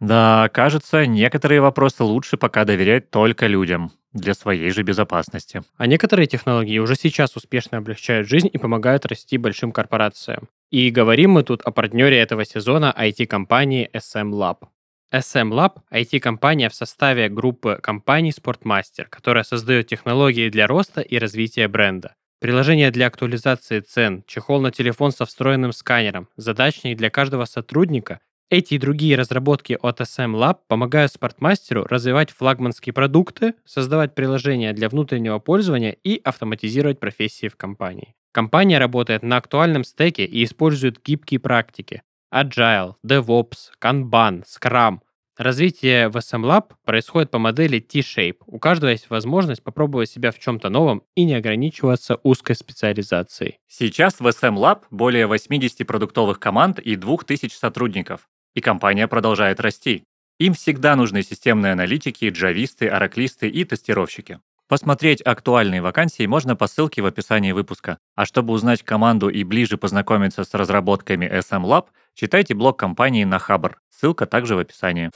[0.00, 5.62] Да, кажется, некоторые вопросы лучше пока доверять только людям для своей же безопасности.
[5.76, 10.48] А некоторые технологии уже сейчас успешно облегчают жизнь и помогают расти большим корпорациям.
[10.70, 14.68] И говорим мы тут о партнере этого сезона IT-компании SM Lab.
[15.12, 21.68] SM Lab– IT-компания в составе группы компаний Sportmaster, которая создает технологии для роста и развития
[21.68, 22.16] бренда.
[22.40, 28.74] Приложение для актуализации цен, чехол на телефон со встроенным сканером, задачник для каждого сотрудника эти
[28.74, 35.38] и другие разработки от SM Lab помогают спортмастеру развивать флагманские продукты, создавать приложения для внутреннего
[35.40, 38.14] пользования и автоматизировать профессии в компании.
[38.32, 44.98] Компания работает на актуальном стеке и использует гибкие практики Agile, DevOps, Kanban, Scrum.
[45.36, 48.38] Развитие в SM Lab происходит по модели T-Shape.
[48.46, 53.58] У каждого есть возможность попробовать себя в чем-то новом и не ограничиваться узкой специализацией.
[53.66, 60.02] Сейчас в SM Lab более 80 продуктовых команд и 2000 сотрудников и компания продолжает расти.
[60.40, 64.40] Им всегда нужны системные аналитики, джависты, ораклисты и тестировщики.
[64.68, 67.98] Посмотреть актуальные вакансии можно по ссылке в описании выпуска.
[68.16, 73.38] А чтобы узнать команду и ближе познакомиться с разработками SM Lab, читайте блог компании на
[73.38, 73.78] Хабр.
[73.90, 75.10] Ссылка также в описании.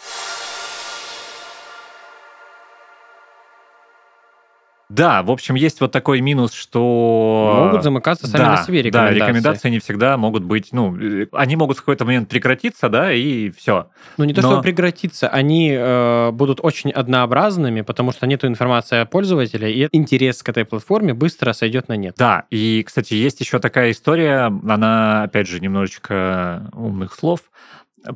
[4.90, 7.64] Да, в общем, есть вот такой минус, что...
[7.66, 9.18] Могут замыкаться сами да, на себе рекомендации.
[9.18, 13.12] Да, рекомендации не всегда могут быть, ну, э, они могут в какой-то момент прекратиться, да,
[13.12, 13.88] и все.
[14.16, 18.98] Ну, не то, Но- что прекратиться, они э, будут очень однообразными, потому что нету информации
[18.98, 22.16] о пользователе, и интерес к этой платформе быстро сойдет на нет.
[22.18, 27.42] Да, и, кстати, есть еще такая история, она, опять же, немножечко умных слов.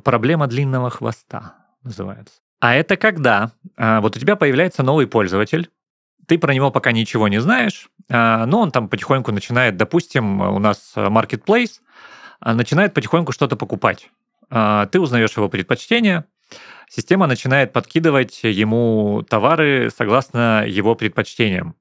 [0.03, 2.33] Проблема длинного хвоста называется.
[2.59, 5.69] А это когда а, вот у тебя появляется новый пользователь,
[6.27, 10.59] ты про него пока ничего не знаешь, а, но он там потихоньку начинает, допустим, у
[10.59, 11.81] нас marketplace,
[12.39, 14.09] а, начинает потихоньку что-то покупать.
[14.49, 16.25] А, Ты узнаешь его предпочтения,
[16.89, 21.75] система начинает подкидывать ему товары согласно его предпочтениям.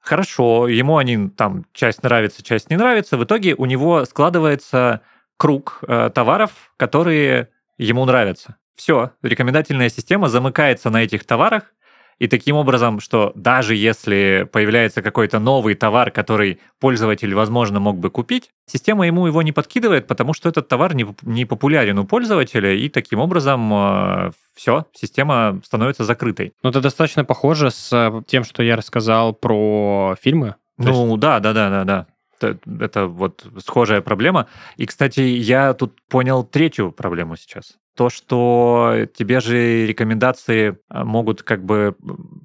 [0.00, 3.16] Хорошо, ему они там часть нравится, часть не нравится.
[3.16, 5.02] В итоге у него складывается
[5.36, 5.82] круг
[6.14, 8.56] товаров, которые ему нравятся.
[8.74, 11.74] Все, рекомендательная система замыкается на этих товарах,
[12.18, 18.10] и таким образом, что даже если появляется какой-то новый товар, который пользователь, возможно, мог бы
[18.10, 22.74] купить, система ему его не подкидывает, потому что этот товар не, не популярен у пользователя,
[22.74, 26.52] и таким образом все, система становится закрытой.
[26.62, 30.56] Но это достаточно похоже с э, тем, что я рассказал про фильмы.
[30.78, 32.06] Ну да, да, да, да, да.
[32.40, 34.48] Это, это вот схожая проблема.
[34.76, 37.76] И, кстати, я тут понял третью проблему сейчас.
[37.98, 41.96] То, что тебе же рекомендации а, могут как бы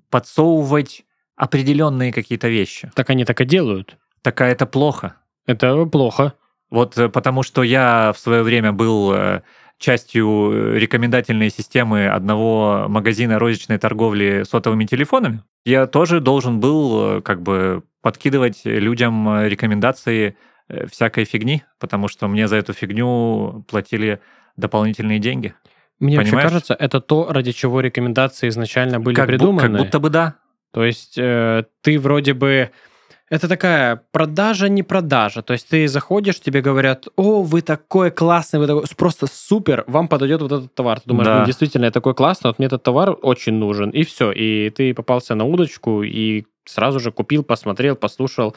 [0.09, 2.91] подсовывать определенные какие-то вещи.
[2.95, 3.99] Так они так и делают.
[4.23, 5.17] Так а это плохо.
[5.45, 6.33] Это плохо.
[6.71, 9.43] Вот э, потому что я в свое время был э,
[9.77, 15.43] частью э, рекомендательной системы одного магазина розничной торговли сотовыми телефонами.
[15.65, 20.35] Я тоже должен был э, как бы подкидывать людям э, рекомендации
[20.67, 24.19] э, всякой фигни, потому что мне за эту фигню платили
[24.57, 25.53] дополнительные деньги.
[25.99, 26.49] Мне вообще Понимаешь?
[26.49, 29.61] кажется, это то, ради чего рекомендации изначально были как, бу- придуманы.
[29.61, 30.35] как будто бы да.
[30.71, 32.71] То есть э, ты вроде бы...
[33.29, 35.41] Это такая продажа, не продажа.
[35.41, 40.07] То есть ты заходишь, тебе говорят, о, вы такой классный, вы такой, просто супер, вам
[40.07, 40.99] подойдет вот этот товар.
[40.99, 41.39] Ты думаешь, Да.
[41.39, 43.89] ну, действительно, я такой классный, вот мне этот товар очень нужен.
[43.89, 44.31] И все.
[44.31, 48.55] И ты попался на удочку и сразу же купил, посмотрел, послушал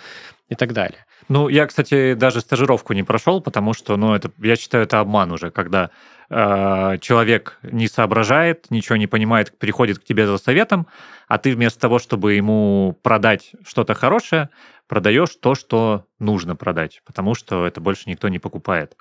[0.49, 1.07] и так далее.
[1.29, 5.33] Ну, я, кстати, даже стажировку не прошел, потому что, ну, это, я считаю, это обман
[5.33, 5.91] уже, когда
[6.31, 10.87] э, человек не соображает, ничего не понимает, приходит к тебе за советом,
[11.27, 14.51] а ты вместо того, чтобы ему продать что-то хорошее,
[14.87, 18.97] продаешь то, что нужно продать, потому что это больше никто не покупает.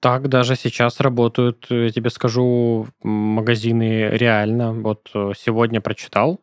[0.00, 4.72] Так даже сейчас работают, я тебе скажу, магазины реально.
[4.72, 6.40] Вот э, сегодня прочитал,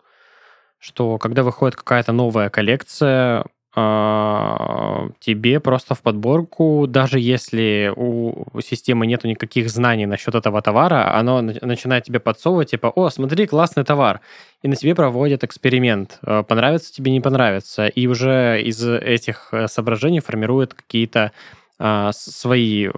[0.84, 9.08] что когда выходит какая-то новая коллекция, а, тебе просто в подборку, даже если у системы
[9.08, 13.84] нету никаких знаний насчет этого товара, оно на- начинает тебе подсовывать, типа, о, смотри, классный
[13.84, 14.20] товар.
[14.62, 16.20] И на тебе проводят эксперимент.
[16.24, 17.88] Э, Понравится тебе, не понравится.
[17.88, 21.32] И уже из этих э, соображений формируют какие-то
[22.14, 22.90] свои э,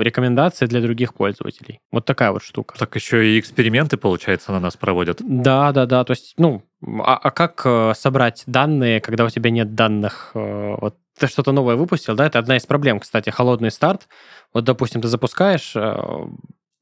[0.00, 1.78] рекомендации для других пользователей.
[1.92, 2.78] Вот такая вот штука.
[2.78, 5.18] Так еще и эксперименты, получается, на нас проводят.
[5.20, 6.04] Да, да, да.
[6.04, 10.30] То есть, ну, а, а как э, собрать данные, когда у тебя нет данных?
[10.34, 12.26] э, вот ты что-то новое выпустил, да?
[12.26, 14.08] Это одна из проблем, кстати, холодный старт.
[14.52, 16.26] Вот, допустим, ты запускаешь, э,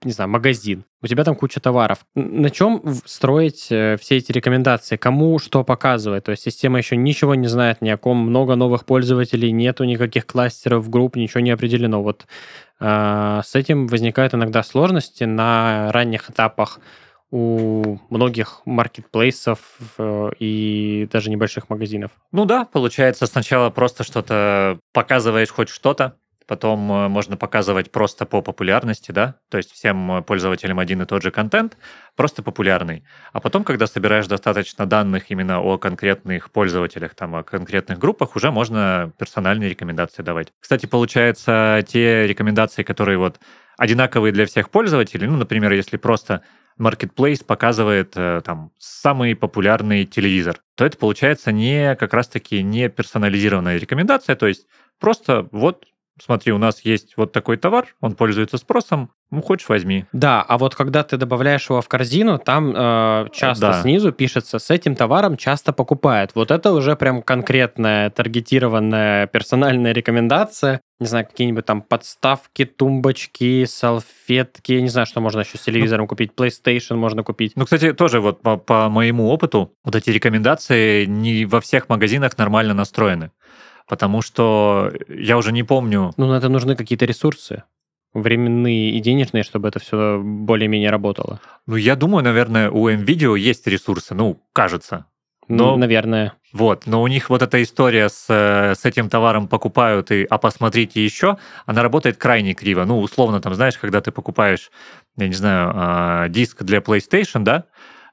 [0.05, 2.05] не знаю, магазин, у тебя там куча товаров.
[2.15, 4.97] На чем строить э, все эти рекомендации?
[4.97, 6.25] Кому что показывать?
[6.25, 10.27] То есть система еще ничего не знает ни о ком, много новых пользователей, нету никаких
[10.27, 12.03] кластеров, групп, ничего не определено.
[12.03, 12.27] Вот
[12.81, 16.81] э, с этим возникают иногда сложности на ранних этапах
[17.33, 19.59] у многих маркетплейсов
[19.97, 22.11] э, и даже небольших магазинов.
[22.31, 28.43] Ну да, получается, сначала просто что-то показываешь хоть что-то, потом э, можно показывать просто по
[28.43, 31.77] популярности, да, то есть всем э, пользователям один и тот же контент,
[32.17, 33.05] просто популярный.
[33.33, 38.51] А потом, когда собираешь достаточно данных именно о конкретных пользователях, там, о конкретных группах, уже
[38.51, 40.53] можно персональные рекомендации давать.
[40.61, 43.41] Кстати, получается, те рекомендации, которые вот
[43.77, 46.43] одинаковые для всех пользователей, ну, например, если просто
[46.79, 53.77] Marketplace показывает э, там самый популярный телевизор, то это получается не как раз-таки не персонализированная
[53.77, 54.67] рекомендация, то есть
[54.99, 55.85] просто вот
[56.21, 60.05] смотри, у нас есть вот такой товар, он пользуется спросом, ну хочешь возьми.
[60.13, 63.83] Да, а вот когда ты добавляешь его в корзину, там э, часто Да.
[63.83, 66.33] снизу пишется с этим товаром часто покупают.
[66.35, 70.81] Вот это уже прям конкретная таргетированная персональная рекомендация.
[71.01, 76.33] Не знаю, какие-нибудь там подставки, тумбочки, салфетки, не знаю, что можно еще с телевизором купить.
[76.37, 77.53] PlayStation можно купить.
[77.57, 82.37] Ну, кстати, тоже вот по, по моему опыту, вот эти рекомендации не во всех магазинах
[82.39, 83.31] нормально настроены.
[83.93, 87.65] Потому что я уже не помню, Ну, на это нужны какие-то ресурсы.
[88.15, 91.41] временные и денежные, чтобы это все более-менее работало?
[91.67, 95.05] Ну, я думаю, наверное, у MVideo есть ресурсы, ну, кажется.
[95.49, 96.33] Ну, Но- наверное.
[96.55, 100.39] Вот, но у них вот эта история с, э, с этим товаром покупают и а
[100.39, 102.87] посмотрите еще, она работает крайне криво.
[102.87, 104.71] Ну, условно, там, знаешь, когда ты покупаешь,
[105.19, 107.65] я не знаю, а, диск для PlayStation, да,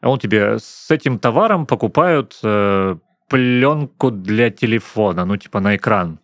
[0.02, 2.98] он тебе с этим товаром покупают э,
[3.30, 6.18] пленку для телефона, ну, типа на экран.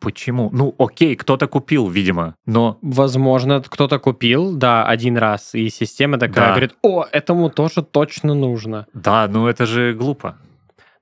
[0.00, 0.50] Почему?
[0.52, 6.46] Ну, окей, кто-то купил, видимо, но Возможно, кто-то купил, да, один раз, и система такая
[6.46, 6.50] Да.
[6.50, 8.86] говорит, о, этому тоже точно нужно.
[8.94, 10.34] да, ну это же глупо.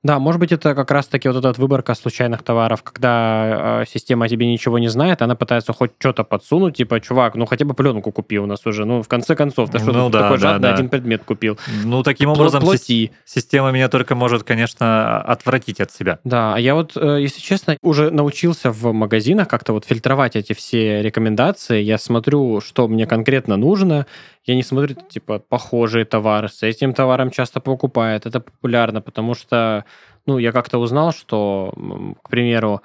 [0.05, 4.29] Да, может быть, это как раз-таки вот эта выборка случайных товаров, когда э, система о
[4.29, 8.13] тебе ничего не знает, она пытается хоть что-то подсунуть, типа, чувак, ну хотя бы пленку
[8.13, 10.51] купи у нас уже, ну в конце концов, ты что, Ну тут да, такой да,
[10.53, 10.75] жадный да.
[10.75, 11.59] один предмет купил?
[11.85, 13.11] Ну, таким образом, Плати.
[13.25, 16.21] система меня только может, конечно, отвратить от себя.
[16.23, 20.53] Да, а я вот, э, если честно, уже научился в магазинах как-то вот фильтровать эти
[20.53, 21.83] все рекомендации.
[21.83, 24.07] Я смотрю, что мне конкретно нужно.
[24.49, 26.49] Я не смотрю, типа, похожие товары.
[26.49, 28.25] С этим товаром часто покупают.
[28.25, 29.85] Это популярно, потому что,
[30.25, 31.75] ну, я как-то узнал, что,
[32.23, 32.81] к примеру,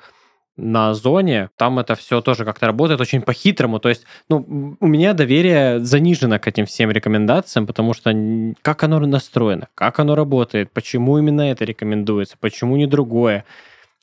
[0.58, 3.80] на Озоне, там это все тоже как-то работает очень по-хитрому.
[3.80, 8.14] То есть, ну, у меня доверие занижено к этим всем рекомендациям, потому что
[8.62, 13.46] как оно настроено, как оно работает, почему именно это рекомендуется, почему не другое.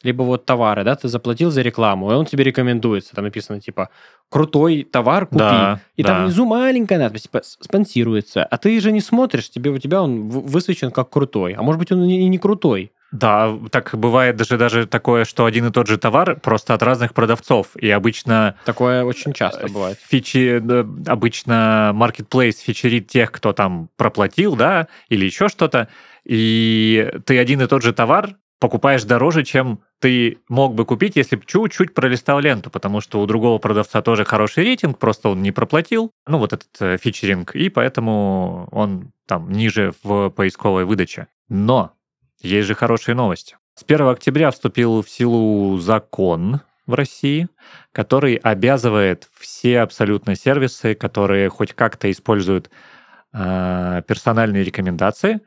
[0.03, 3.15] Либо вот товары, да, ты заплатил за рекламу, и он тебе рекомендуется.
[3.15, 3.91] Там написано, типа,
[4.31, 5.39] крутой товар купи.
[5.39, 6.25] Да, и там да.
[6.25, 8.43] внизу маленькая надпись, типа, «С- спонсируется.
[8.45, 11.53] А ты же не смотришь, тебе, у тебя он высвечен как крутой.
[11.53, 12.93] А может быть, он и не крутой.
[13.13, 17.13] Да, так бывает даже, даже такое, что один и тот же товар просто от разных
[17.13, 17.77] продавцов.
[17.77, 19.99] И обычно Такое очень часто бывает.
[20.01, 20.63] фичи,
[21.11, 25.89] обычно marketplace фичерит тех, кто там проплатил, да, или еще что-то.
[26.25, 31.37] И ты один и тот же товар покупаешь дороже, чем ты мог бы купить, если
[31.37, 35.51] бы чуть-чуть пролистал ленту, потому что у другого продавца тоже хороший рейтинг, просто он не
[35.51, 41.27] проплатил, ну, вот этот э, фичеринг, и поэтому он там ниже в поисковой выдаче.
[41.49, 41.95] Но
[42.41, 43.57] есть же хорошие новости.
[43.75, 47.49] С 1 октября вступил в силу закон в России,
[47.93, 52.71] который обязывает все абсолютно сервисы, которые хоть как-то используют
[53.33, 55.41] э, персональные рекомендации,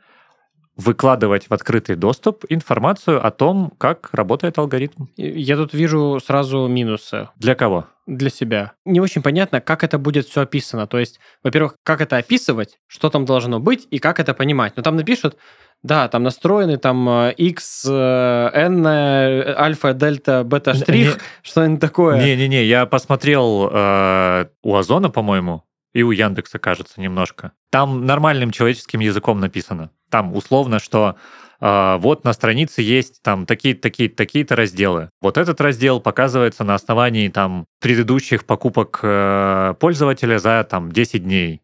[0.75, 5.05] выкладывать в открытый доступ информацию о том, как работает алгоритм.
[5.17, 7.87] Я тут вижу сразу минусы Для кого?
[8.05, 8.73] для себя.
[8.85, 10.87] Не очень понятно, как это будет все описано.
[10.87, 14.73] То есть, во-первых, как это описывать, что там должно быть и как это понимать.
[14.75, 15.37] Но там напишут,
[15.83, 22.21] да, там настроены там э, X, э, N, э, альфа, дельта, бета, штрих, что-нибудь такое.
[22.21, 27.51] Не-не-не, я посмотрел э, у Озона, по-моему, и у Яндекса, кажется, немножко.
[27.69, 29.91] Там нормальным человеческим языком написано.
[30.09, 31.15] Там условно, что
[31.59, 35.09] э, вот на странице есть там такие-то, такие-то, такие-то разделы.
[35.21, 41.62] Вот этот раздел показывается на основании там предыдущих покупок э, пользователя за там 10 дней.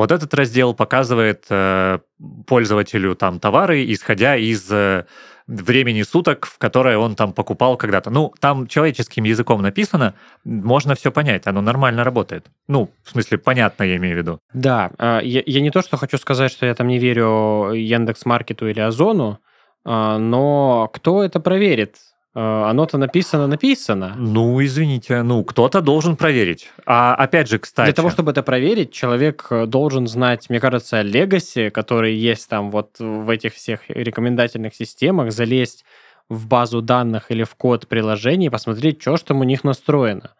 [0.00, 1.98] Вот этот раздел показывает э,
[2.46, 5.04] пользователю там товары, исходя из э,
[5.46, 8.08] времени суток, в которое он там покупал когда-то.
[8.08, 12.46] Ну, там человеческим языком написано, можно все понять, оно нормально работает.
[12.66, 14.38] Ну, в смысле, понятно, я имею в виду.
[14.54, 18.24] Да, а, я, я не то, что хочу сказать, что я там не верю Яндекс
[18.24, 19.38] Маркету или Озону,
[19.84, 21.96] а, но кто это проверит?
[22.32, 24.14] А, Оно-то написано, написано.
[24.16, 26.70] Ну, извините, ну, кто-то должен проверить.
[26.86, 27.86] А опять же, кстати...
[27.86, 32.70] Для того, чтобы это проверить, человек э, должен знать, мне кажется, легаси, который есть там
[32.70, 35.84] вот в этих всех рекомендательных системах, залезть
[36.28, 40.30] в базу данных или в код приложений, посмотреть, что ж там у них настроено.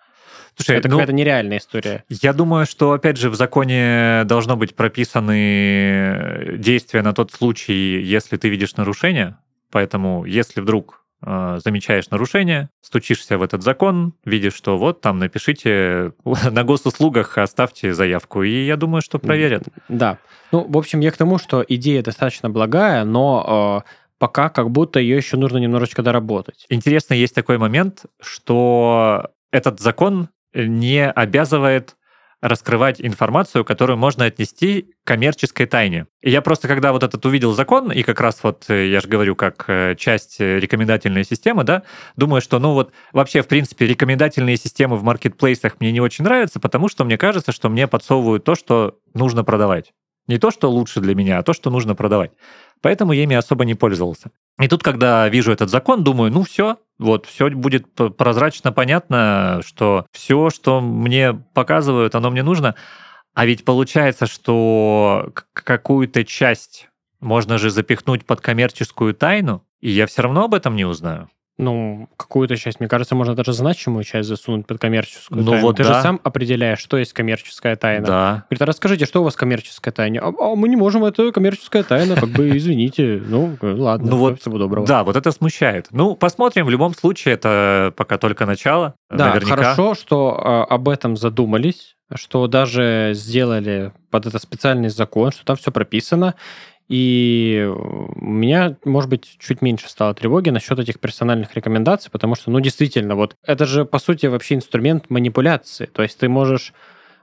[0.56, 2.04] Слушай, это ну, какая-то нереальная история.
[2.08, 8.36] Я думаю, что, опять же, в законе должно быть прописаны действия на тот случай, если
[8.36, 9.38] ты видишь нарушение.
[9.70, 16.12] Поэтому, если вдруг э, замечаешь нарушение, стучишься в этот закон, видишь, что вот там напишите
[16.50, 18.42] на госуслугах, оставьте заявку.
[18.42, 19.64] И я думаю, что проверят.
[19.88, 20.18] Да.
[20.52, 25.00] Ну, в общем, я к тому, что идея достаточно благая, но э, пока как будто
[25.00, 26.66] ее еще нужно немножечко доработать.
[26.68, 31.96] Интересно, есть такой момент, что этот закон не обязывает
[32.40, 36.06] раскрывать информацию, которую можно отнести к коммерческой тайне.
[36.22, 39.08] И я просто, когда вот этот увидел закон, и как раз вот, э, я же
[39.08, 41.82] говорю, как э, часть э, рекомендательной системы, да,
[42.16, 46.60] думаю, что, ну вот, вообще, в принципе, рекомендательные системы в маркетплейсах мне не очень нравятся,
[46.60, 49.92] потому что мне кажется, что мне подсовывают то, что нужно продавать.
[50.30, 52.30] Не то, что лучше для меня, а то, что нужно продавать.
[52.80, 54.30] Поэтому я ими особо не пользовался.
[54.60, 60.06] И тут, когда вижу этот закон, думаю, ну все, вот, все будет прозрачно понятно, что
[60.12, 62.76] все, что мне показывают, оно мне нужно.
[63.34, 70.22] А ведь получается, что какую-то часть можно же запихнуть под коммерческую тайну, и я все
[70.22, 71.28] равно об этом не узнаю.
[71.58, 75.66] Ну, какую-то часть, мне кажется, можно даже значимую часть засунуть под коммерческую Ну тайну.
[75.66, 75.94] вот Ты да.
[75.94, 78.06] же сам определяешь, что есть коммерческая тайна.
[78.06, 78.44] Да.
[78.48, 80.20] Говорит, а расскажите, что у вас коммерческая тайна?
[80.22, 83.22] А, а мы не можем, это коммерческая тайна, как бы, извините.
[83.26, 84.86] Ну, ладно, Ну вот, всего доброго.
[84.86, 85.88] Да, вот это смущает.
[85.90, 86.64] Ну, посмотрим.
[86.64, 88.94] В любом случае, это пока только начало.
[89.10, 89.56] Да, Наверняка.
[89.56, 95.56] хорошо, что а, об этом задумались, что даже сделали под это специальный закон, что там
[95.56, 96.36] все прописано.
[96.90, 102.50] И у меня, может быть, чуть меньше стало тревоги насчет этих персональных рекомендаций, потому что,
[102.50, 105.86] ну, действительно, вот это же, по сути, вообще инструмент манипуляции.
[105.86, 106.74] То есть ты можешь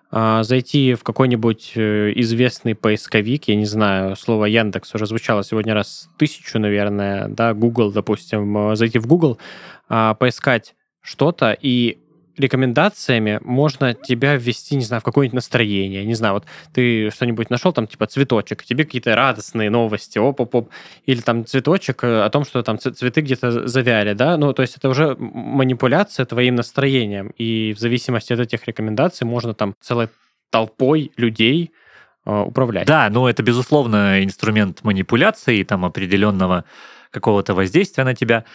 [0.10, 5.74] а, зайти в какой-нибудь э, известный поисковик, я не знаю, слово Яндекс уже звучало сегодня
[5.74, 9.38] раз тысячу, наверное, да, Google, допустим, э, зайти в Google,
[9.90, 11.98] а, поискать что-то, и
[12.38, 16.06] рекомендациями можно тебя ввести, не знаю, в какое-нибудь настроение.
[16.06, 20.70] Не знаю, вот ты что-нибудь нашел, там, типа, цветочек, тебе какие-то радостные новости, оп-оп-оп,
[21.06, 24.78] или там цветочек э, о том, что там цветы где-то завяли, да, ну, то есть
[24.78, 30.10] это уже манипуляция твоим настроением, и в зависимости от этих рекомендаций можно там целой
[30.50, 31.72] толпой людей
[32.26, 32.88] э, управлять.
[32.88, 36.66] Да, ну это, безусловно, инструмент манипуляции, там, определенного
[37.12, 38.46] какого-то воздействия на тебя.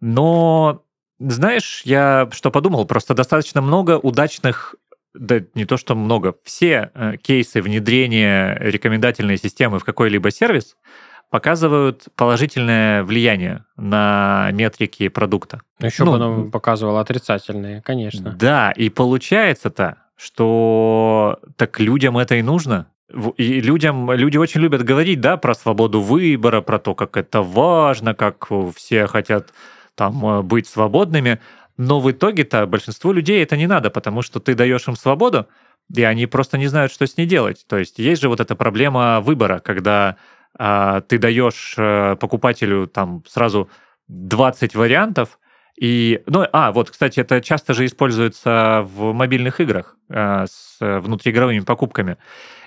[0.00, 0.82] Но,
[1.18, 4.74] знаешь, я что подумал, просто достаточно много удачных
[5.14, 10.76] да не то, что много, все э, кейсы внедрения рекомендательной системы в какой-либо сервис
[11.30, 15.60] показывают положительное влияние на метрики продукта.
[15.80, 18.30] Еще Ну, бы оно показывало отрицательные, конечно.
[18.30, 22.86] Да, и получается-то, что так людям это и нужно.
[23.36, 28.14] И людям, люди очень любят говорить, да, про свободу выбора, про то, как это важно,
[28.14, 29.52] как все хотят
[29.98, 31.40] там э, быть свободными.
[31.76, 35.46] Но в итоге-то большинству людей это не надо, потому что ты даешь им свободу,
[35.94, 37.64] и они просто не знают, что с ней делать.
[37.68, 40.16] То есть есть же вот эта проблема выбора, когда
[40.58, 43.68] а, ты даешь э, покупателю там сразу
[44.08, 45.38] 20 вариантов,
[45.80, 51.60] и, ну, а, вот, кстати, это часто же используется в мобильных играх э, с внутриигровыми
[51.60, 52.16] покупками.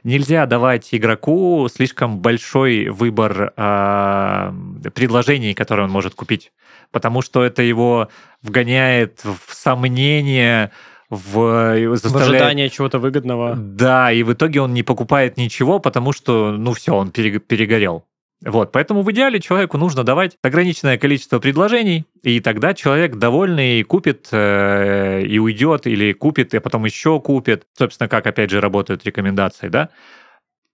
[0.03, 4.53] Нельзя давать игроку слишком большой выбор э,
[4.93, 6.51] предложений, которые он может купить,
[6.91, 8.07] потому что это его
[8.41, 10.71] вгоняет в сомнение,
[11.09, 13.55] в, В заставляет ожидании чего-то выгодного.
[13.55, 18.05] да, и в итоге он не покупает ничего, потому что, ну все, он пере- перегорел.
[18.43, 24.29] Вот, поэтому в идеале человеку нужно давать ограниченное количество предложений, и тогда человек довольный купит
[24.31, 27.67] э, и уйдет, или купит, и потом еще купит.
[27.77, 29.89] Собственно, как опять же работают рекомендации, да?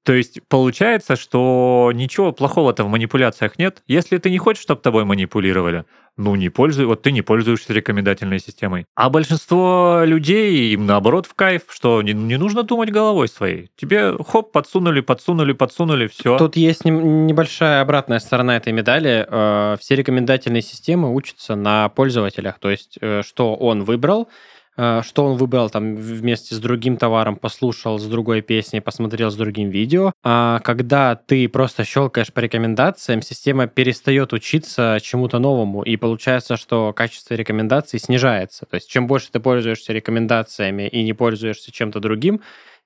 [0.08, 3.84] То есть получается, что ничего плохого-то в манипуляциях нет.
[3.88, 5.84] Если ты не хочешь, чтобы тобой манипулировали,
[6.16, 8.86] ну не пользуй, вот ты не пользуешься рекомендательной системой.
[8.96, 13.70] А большинство людей им наоборот в кайф, что не, не нужно думать головой своей.
[13.76, 16.38] Тебе хоп, подсунули, подсунули, подсунули, все.
[16.38, 19.28] Тут есть небольшая обратная сторона этой медали.
[19.30, 22.60] Э, Все рекомендательные системы учатся на пользователях.
[22.60, 24.30] То есть, э, что он выбрал,
[24.78, 29.70] что он выбрал там вместе с другим товаром, послушал с другой песней, посмотрел с другим
[29.70, 30.12] видео.
[30.24, 36.94] А когда ты просто щелкаешь по рекомендациям, система перестает учиться чему-то новому, и получается, что
[36.94, 38.66] качество рекомендаций снижается.
[38.66, 42.42] То есть, чем больше ты пользуешься рекомендациями и не пользуешься чем-то другим,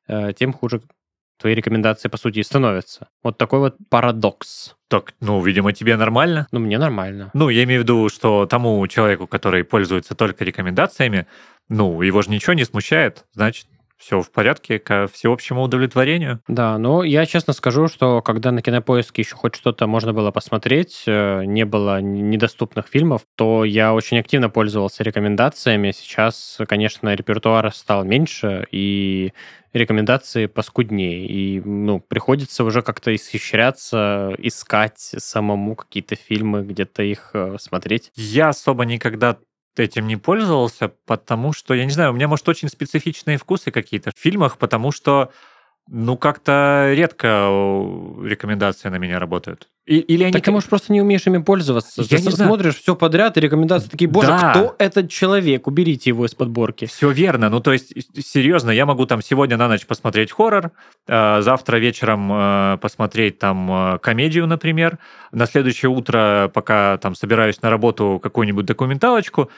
[0.07, 0.81] э, тем хуже
[1.41, 3.07] твои рекомендации, по сути, и становятся.
[3.23, 4.75] Вот такой вот парадокс.
[4.87, 6.47] Так, ну, видимо, тебе нормально.
[6.51, 7.31] Ну, мне нормально.
[7.33, 11.25] Ну, я имею в виду, что тому человеку, который пользуется только рекомендациями,
[11.71, 13.65] ну, его же ничего не смущает, значит,
[13.97, 16.41] все в порядке, ко всеобщему удовлетворению.
[16.47, 21.03] Да, но я честно скажу, что когда на Кинопоиске еще хоть что-то можно было посмотреть,
[21.05, 25.91] э, не было недоступных фильмов, то я очень активно пользовался рекомендациями.
[25.91, 29.31] Сейчас, конечно, репертуар стал меньше, и
[29.71, 31.25] рекомендации поскуднее.
[31.27, 38.11] И, ну, приходится уже как-то исхищряться, искать самому какие-то фильмы, где-то их э, смотреть.
[38.15, 39.37] Я особо никогда
[39.79, 44.11] этим не пользовался, потому что, я не знаю, у меня, может, очень специфичные вкусы какие-то
[44.15, 45.31] в фильмах, потому что,
[45.93, 49.67] ну, как-то редко э, рекомендации на меня работают.
[49.85, 50.31] И- или они...
[50.31, 52.01] Так ты, может, просто не умеешь ими пользоваться.
[52.03, 52.49] Я ты не с- знаю.
[52.49, 54.51] смотришь все подряд, и рекомендации такие, боже, Да.
[54.51, 55.67] кто этот человек?
[55.67, 56.85] Уберите его из подборки.
[56.85, 57.49] Все верно.
[57.49, 57.93] Ну, то есть,
[58.25, 60.71] серьезно, я могу там сегодня на ночь посмотреть хоррор,
[61.07, 64.97] э, завтра вечером э, посмотреть там э, комедию, например,
[65.33, 69.49] на следующее утро, пока там собираюсь на работу, какую-нибудь документалочку,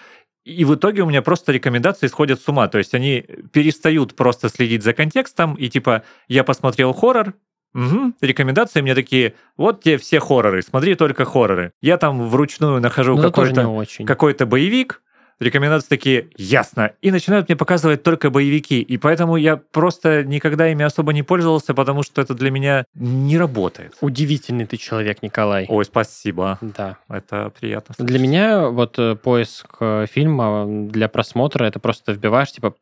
[0.45, 2.67] и в итоге у меня просто рекомендации сходят с ума.
[2.67, 7.33] То есть они перестают просто следить за контекстом, и типа я посмотрел хоррор,
[7.75, 8.13] Угу.
[8.21, 11.71] Рекомендации мне такие, вот тебе все хорроры, смотри только хорроры.
[11.81, 15.01] Я там вручную нахожу Ну, какой-то какой-то боевик,
[15.39, 20.83] рекомендации такие «ясно», и начинают мне показывать только боевики, и поэтому я просто никогда ими
[20.83, 23.95] особо не пользовался, потому что это для меня не работает.
[24.01, 25.65] Удивительный ты человек, Николай.
[25.69, 26.57] Ой, спасибо.
[26.61, 26.97] Да.
[27.09, 27.95] Это приятно.
[27.97, 32.73] Для меня вот э, поиск э, фильма для просмотра это просто вбиваешь типа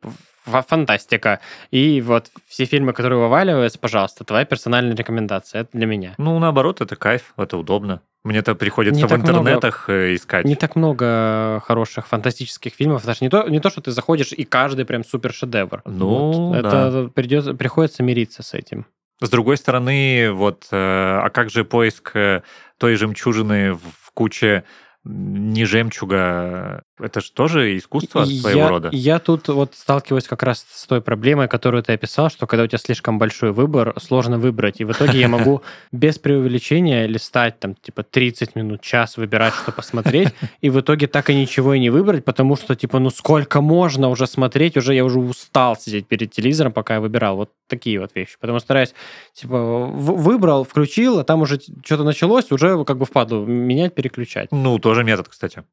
[0.44, 1.40] фантастика
[1.70, 5.62] и вот все фильмы, которые вываливаются, пожалуйста, твоя персональная рекомендация.
[5.62, 6.14] Это для меня.
[6.18, 8.00] Ну, наоборот, это кайф, это удобно.
[8.24, 10.44] Мне-то приходится Не в так много- интернетах э, искать.
[10.44, 14.44] Не так много хороших фантастических фильмов, даже не то, не то, что ты заходишь и
[14.44, 15.82] каждый прям супер шедевр.
[15.84, 18.86] Ну, это придется, приходится мириться с этим.
[19.20, 22.42] С другой стороны, вот, э, а как же поиск э,
[22.78, 24.64] той жемчужины в куче
[25.04, 26.82] не жемчуга?
[27.02, 28.88] Это же тоже искусство И своего я, рода.
[28.92, 32.66] Я тут вот сталкиваюсь как раз с той проблемой, которую ты описал, что когда у
[32.66, 34.80] тебя слишком большой выбор, сложно выбрать.
[34.80, 39.72] И в итоге я могу без преувеличения листать там типа 30 минут, час, выбирать, что
[39.72, 40.28] посмотреть,
[40.60, 44.08] и в итоге так и ничего и не выбрать, потому что типа ну сколько можно
[44.08, 47.36] уже смотреть, уже я уже устал сидеть перед телевизором, пока я выбирал.
[47.36, 48.36] Вот такие вот вещи.
[48.40, 48.94] Потому стараюсь
[49.32, 54.52] типа выбрал, включил, а там уже что-то началось, уже как бы впаду менять, переключать.
[54.52, 55.64] Ну, тоже метод, кстати.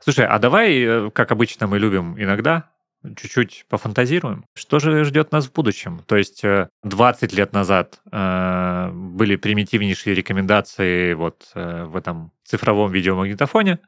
[0.00, 2.70] Слушай, а давай, э, как обычно мы любим иногда,
[3.16, 4.44] чуть-чуть пофантазируем.
[4.54, 6.02] Что же ждет нас в будущем?
[6.06, 12.90] То есть э, 20 лет назад э, были примитивнейшие рекомендации вот э, в этом цифровом
[12.90, 13.78] видеомагнитофоне,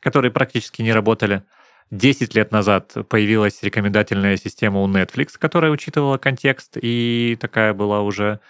[0.00, 1.44] которые практически не работали.
[1.90, 8.40] 10 лет назад появилась рекомендательная система у Netflix, которая учитывала контекст и такая была уже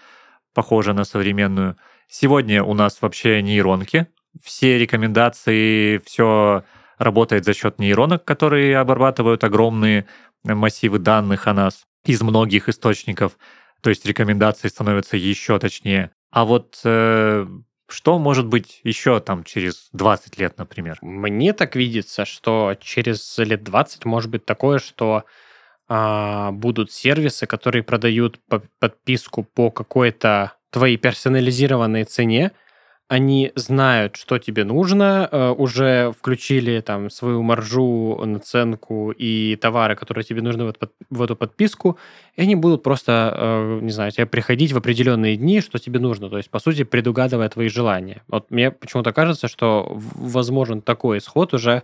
[0.54, 1.76] похожа на современную.
[2.08, 4.06] Сегодня у нас вообще нейронки.
[4.42, 6.64] Все рекомендации, все
[6.98, 10.06] работает за счет нейронок, которые обрабатывают огромные
[10.42, 13.38] массивы данных о нас из многих источников.
[13.80, 16.10] То есть рекомендации становятся еще точнее.
[16.30, 17.46] А вот э,
[17.88, 20.98] что может быть еще там через 20 лет, например?
[21.02, 25.24] Мне так видится, что через лет 20 может быть такое, что
[25.86, 32.52] а, будут сервисы, которые продают по- подписку по какой-то твоей персонализированной цене.
[33.08, 40.24] Они знают, что тебе нужно, э, уже включили там свою маржу, наценку и товары, которые
[40.24, 41.98] тебе нужны в эту, под- в эту подписку,
[42.34, 46.30] и они будут просто, э, не знаю, тебе приходить в определенные дни, что тебе нужно,
[46.30, 48.22] то есть, по сути, предугадывая твои желания.
[48.26, 51.82] Вот мне почему-то кажется, что возможен такой исход уже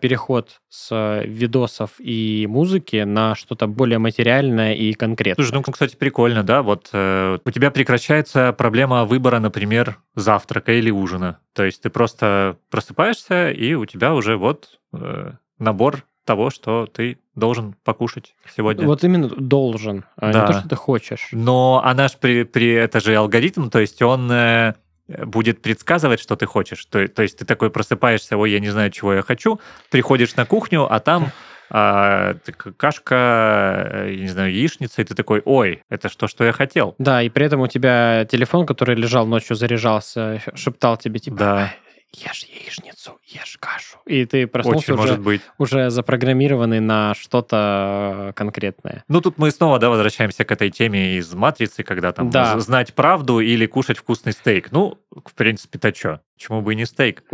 [0.00, 5.44] переход с э, видосов и музыки на что-то более материальное и конкретное.
[5.44, 6.62] Слушай, ну, кстати, прикольно, да?
[6.62, 11.38] Вот э, у тебя прекращается проблема выбора, например, завтрака или ужина.
[11.54, 17.18] То есть ты просто просыпаешься, и у тебя уже вот э, набор того, что ты
[17.34, 18.86] должен покушать сегодня.
[18.86, 20.40] Вот именно должен, а Да.
[20.40, 21.28] не то, что ты хочешь.
[21.32, 24.74] Но а наш при, при это же алгоритм, то есть он э,
[25.08, 26.84] будет предсказывать, что ты хочешь.
[26.84, 30.44] То, то есть ты такой просыпаешься, ой, я не знаю, чего я хочу, приходишь на
[30.44, 31.32] кухню, а там
[31.70, 32.34] а,
[32.76, 36.94] кашка, э, я не знаю, яичница, и ты такой, ой, это что, что я хотел.
[36.98, 41.74] Да, и при этом у тебя телефон, который лежал ночью, заряжался, шептал тебе типа Да.
[42.12, 43.98] Ешь яичницу, ешь кашу.
[44.06, 45.40] И ты проснулся Очень уже, может быть.
[45.58, 49.04] уже запрограммированный на что-то конкретное.
[49.08, 52.58] Ну, тут мы снова, да, возвращаемся к этой теме из «Матрицы», когда там Да.
[52.60, 54.72] знать правду или кушать вкусный стейк.
[54.72, 56.20] Ну, в принципе-то что?
[56.36, 57.22] Почему бы и не стейк?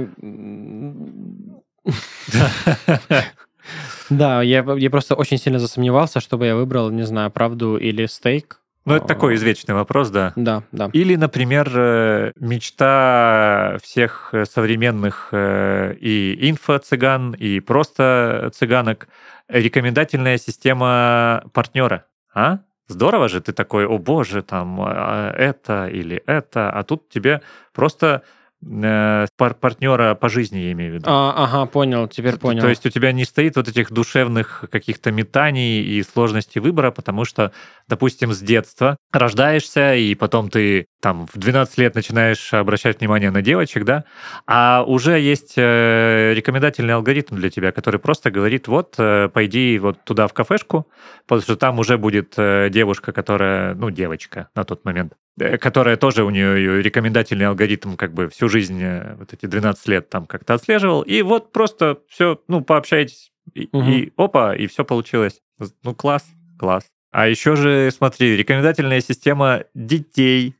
[4.11, 8.61] Да, я, я просто очень сильно засомневался, чтобы я выбрал, не знаю, правду или стейк.
[8.85, 10.32] Ну, это такой извечный вопрос, да.
[10.37, 10.91] Да, да.
[10.93, 19.09] Или, например, э, мечта всех э, современных э, и инфо-цыган, и просто цыганок,
[19.49, 22.05] рекомендательная система партнера.
[22.35, 22.59] А?
[22.87, 27.41] Здорово же, ты такой, о боже, там а, это или это, а тут тебе
[27.72, 28.22] просто
[28.62, 31.07] э, пар- партнера по жизни, я имею в виду.
[31.09, 32.61] А, ага, понял, теперь понял.
[32.61, 37.24] То есть у тебя не стоит вот этих душевных каких-то метаний и сложностей выбора, потому
[37.24, 37.52] что,
[37.88, 43.42] допустим, с детства рождаешься, и потом ты там в 12 лет начинаешь обращать внимание на
[43.42, 44.05] девочек, да,
[44.46, 50.02] а уже есть э, рекомендательный алгоритм для тебя, который просто говорит, вот, э, пойди вот
[50.05, 50.88] туда в кафешку,
[51.26, 55.98] потому что там уже будет э, девушка, которая, ну, девочка на тот момент, э, которая
[55.98, 60.24] тоже у нее рекомендательный алгоритм как бы всю жизнь, э, вот эти 12 лет там
[60.24, 63.92] как-то отслеживал, и вот просто все, ну, пообщайтесь, и, Мгм.
[63.92, 65.42] и опа, и все получилось.
[65.82, 66.24] Ну, класс,
[66.59, 66.84] класс.
[67.12, 70.55] А еще же, смотри, рекомендательная система детей.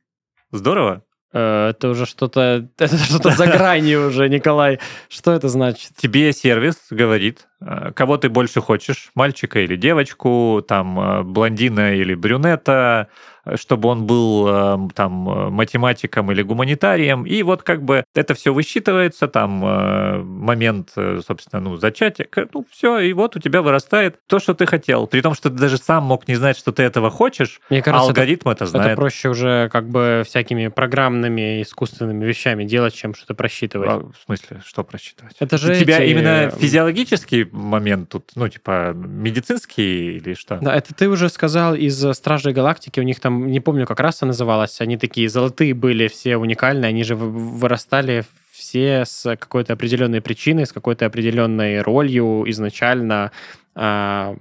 [0.51, 1.03] Здорово.
[1.33, 4.79] Э, Это уже что-то, это что-то за гранью уже, Николай.
[5.09, 5.91] Что это значит?
[5.97, 12.15] Тебе сервис говорит, э, кого ты больше хочешь, мальчика или девочку, там, э, блондина или
[12.15, 13.09] брюнета,
[13.55, 18.53] чтобы он был э, там э, математиком или гуманитарием, и вот как бы это все
[18.53, 20.89] высчитывается, там э, момент,
[21.25, 25.07] собственно, ну, зачатия, ну, все, и вот у тебя вырастает то, что ты хотел.
[25.07, 28.05] При том, что ты даже сам мог не знать, что ты этого хочешь, Мне кажется,
[28.05, 28.91] а алгоритм это, это знает.
[28.91, 33.89] Это проще уже как бы всякими программными искусственными вещами делать, чем что-то просчитывать.
[33.89, 35.35] А, в смысле, что просчитывать?
[35.39, 36.11] Это же У тебя эти...
[36.11, 40.57] именно физиологический момент тут, ну, типа, медицинский или что?
[40.57, 44.25] Да, это ты уже сказал из Стражей Галактики, у них там, не помню, как раса
[44.25, 50.65] называлась, они такие золотые были, все уникальные, они же вырастали все с какой-то определенной причиной,
[50.65, 53.31] с какой-то определенной ролью изначально
[53.75, 54.35] э,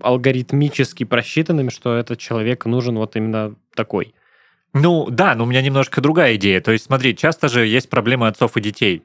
[0.00, 4.14] алгоритмически просчитанными, что этот человек нужен вот именно такой.
[4.74, 6.60] Ну да, но у меня немножко другая идея.
[6.60, 9.02] То есть смотри, часто же есть проблемы отцов и детей.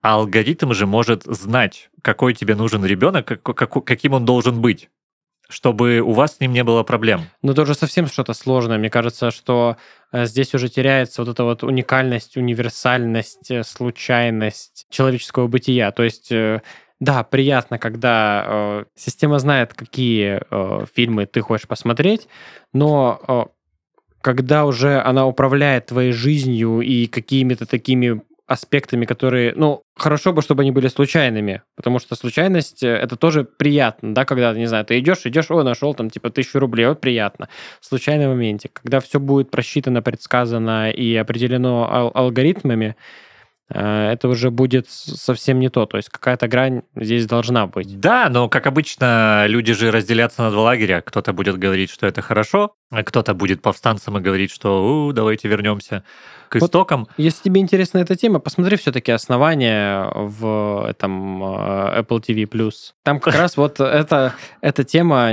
[0.00, 4.88] А алгоритм же может знать, какой тебе нужен ребенок, как, как, каким он должен быть
[5.48, 7.22] чтобы у вас с ним не было проблем.
[7.42, 8.78] Ну, тоже совсем что-то сложное.
[8.78, 9.76] Мне кажется, что
[10.12, 15.90] э, здесь уже теряется вот эта вот уникальность, универсальность, э, случайность человеческого бытия.
[15.90, 16.60] То есть, э,
[17.00, 22.28] да, приятно, когда э, система знает, какие э, фильмы ты хочешь посмотреть,
[22.74, 23.44] но э,
[24.20, 30.62] когда уже она управляет твоей жизнью и какими-то такими аспектами, которые, ну, хорошо бы, чтобы
[30.62, 34.98] они были случайными, потому что случайность э, это тоже приятно, да, когда, не знаю, ты
[34.98, 37.50] идешь, идешь, о, нашел там типа тысячу рублей, вот приятно.
[37.80, 38.80] Случайный моментик.
[38.82, 42.96] Когда все будет просчитано, предсказано и определено ал- алгоритмами,
[43.68, 45.86] это уже будет совсем не то.
[45.86, 48.00] То есть какая-то грань здесь должна быть.
[48.00, 51.02] Да, но, как обычно, люди же разделятся на два лагеря.
[51.02, 55.48] Кто-то будет говорить, что это хорошо, а кто-то будет повстанцем и говорить, что У, давайте
[55.48, 56.02] вернемся
[56.48, 57.00] к истокам.
[57.00, 62.72] Вот, если тебе интересна эта тема, посмотри все-таки основания в этом э, Apple TV+.
[63.02, 65.30] Там как раз вот эта, эта тема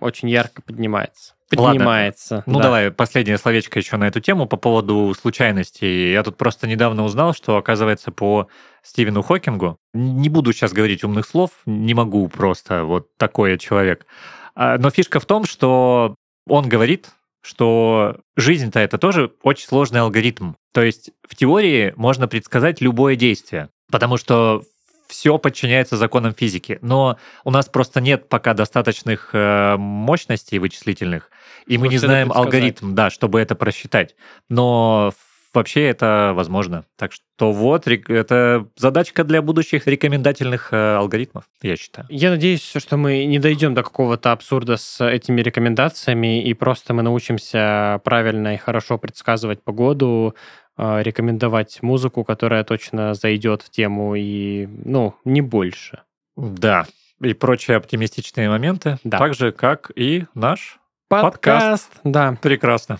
[0.00, 2.36] очень ярко поднимается поднимается.
[2.36, 2.52] Ладно.
[2.52, 2.64] Ну да.
[2.64, 6.12] давай последнее словечко еще на эту тему по поводу случайностей.
[6.12, 8.48] Я тут просто недавно узнал, что оказывается по
[8.82, 14.06] Стивену Хокингу, не буду сейчас говорить умных слов, не могу просто, вот такой я человек.
[14.54, 16.14] А, но фишка в том, что
[16.46, 17.10] он говорит,
[17.42, 20.52] что жизнь-то это тоже очень сложный алгоритм.
[20.72, 24.62] То есть в теории можно предсказать любое действие, потому что
[25.10, 26.78] все подчиняется законам физики.
[26.80, 31.30] Но у нас просто нет пока достаточных э, мощностей вычислительных,
[31.66, 34.14] и мы не знаем алгоритм, да, чтобы это просчитать.
[34.48, 35.12] Но
[35.54, 36.84] вообще это возможно.
[36.96, 42.06] Так что вот, это задачка для будущих рекомендательных э, алгоритмов, я считаю.
[42.10, 47.02] Я надеюсь, что мы не дойдем до какого-то абсурда с этими рекомендациями, и просто мы
[47.02, 50.34] научимся правильно и хорошо предсказывать погоду,
[50.76, 56.02] э, рекомендовать музыку, которая точно зайдет в тему, и, ну, не больше.
[56.36, 56.86] Да,
[57.20, 59.18] и прочие оптимистичные моменты, да.
[59.18, 60.78] так же, как и наш
[61.08, 61.90] подкаст.
[61.90, 62.00] подкаст.
[62.04, 62.38] Да.
[62.40, 62.98] Прекрасно.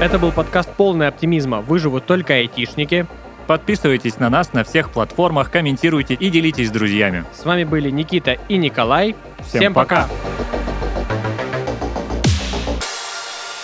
[0.00, 1.60] Это был подкаст «Полный оптимизма.
[1.60, 3.06] Выживут только айтишники».
[3.48, 7.24] Подписывайтесь на нас на всех платформах, комментируйте и делитесь с друзьями.
[7.34, 9.16] С вами были Никита и Николай.
[9.40, 10.02] Всем, Всем пока.
[10.02, 10.08] пока.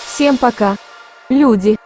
[0.06, 0.76] Всем пока.
[1.28, 1.76] Люди.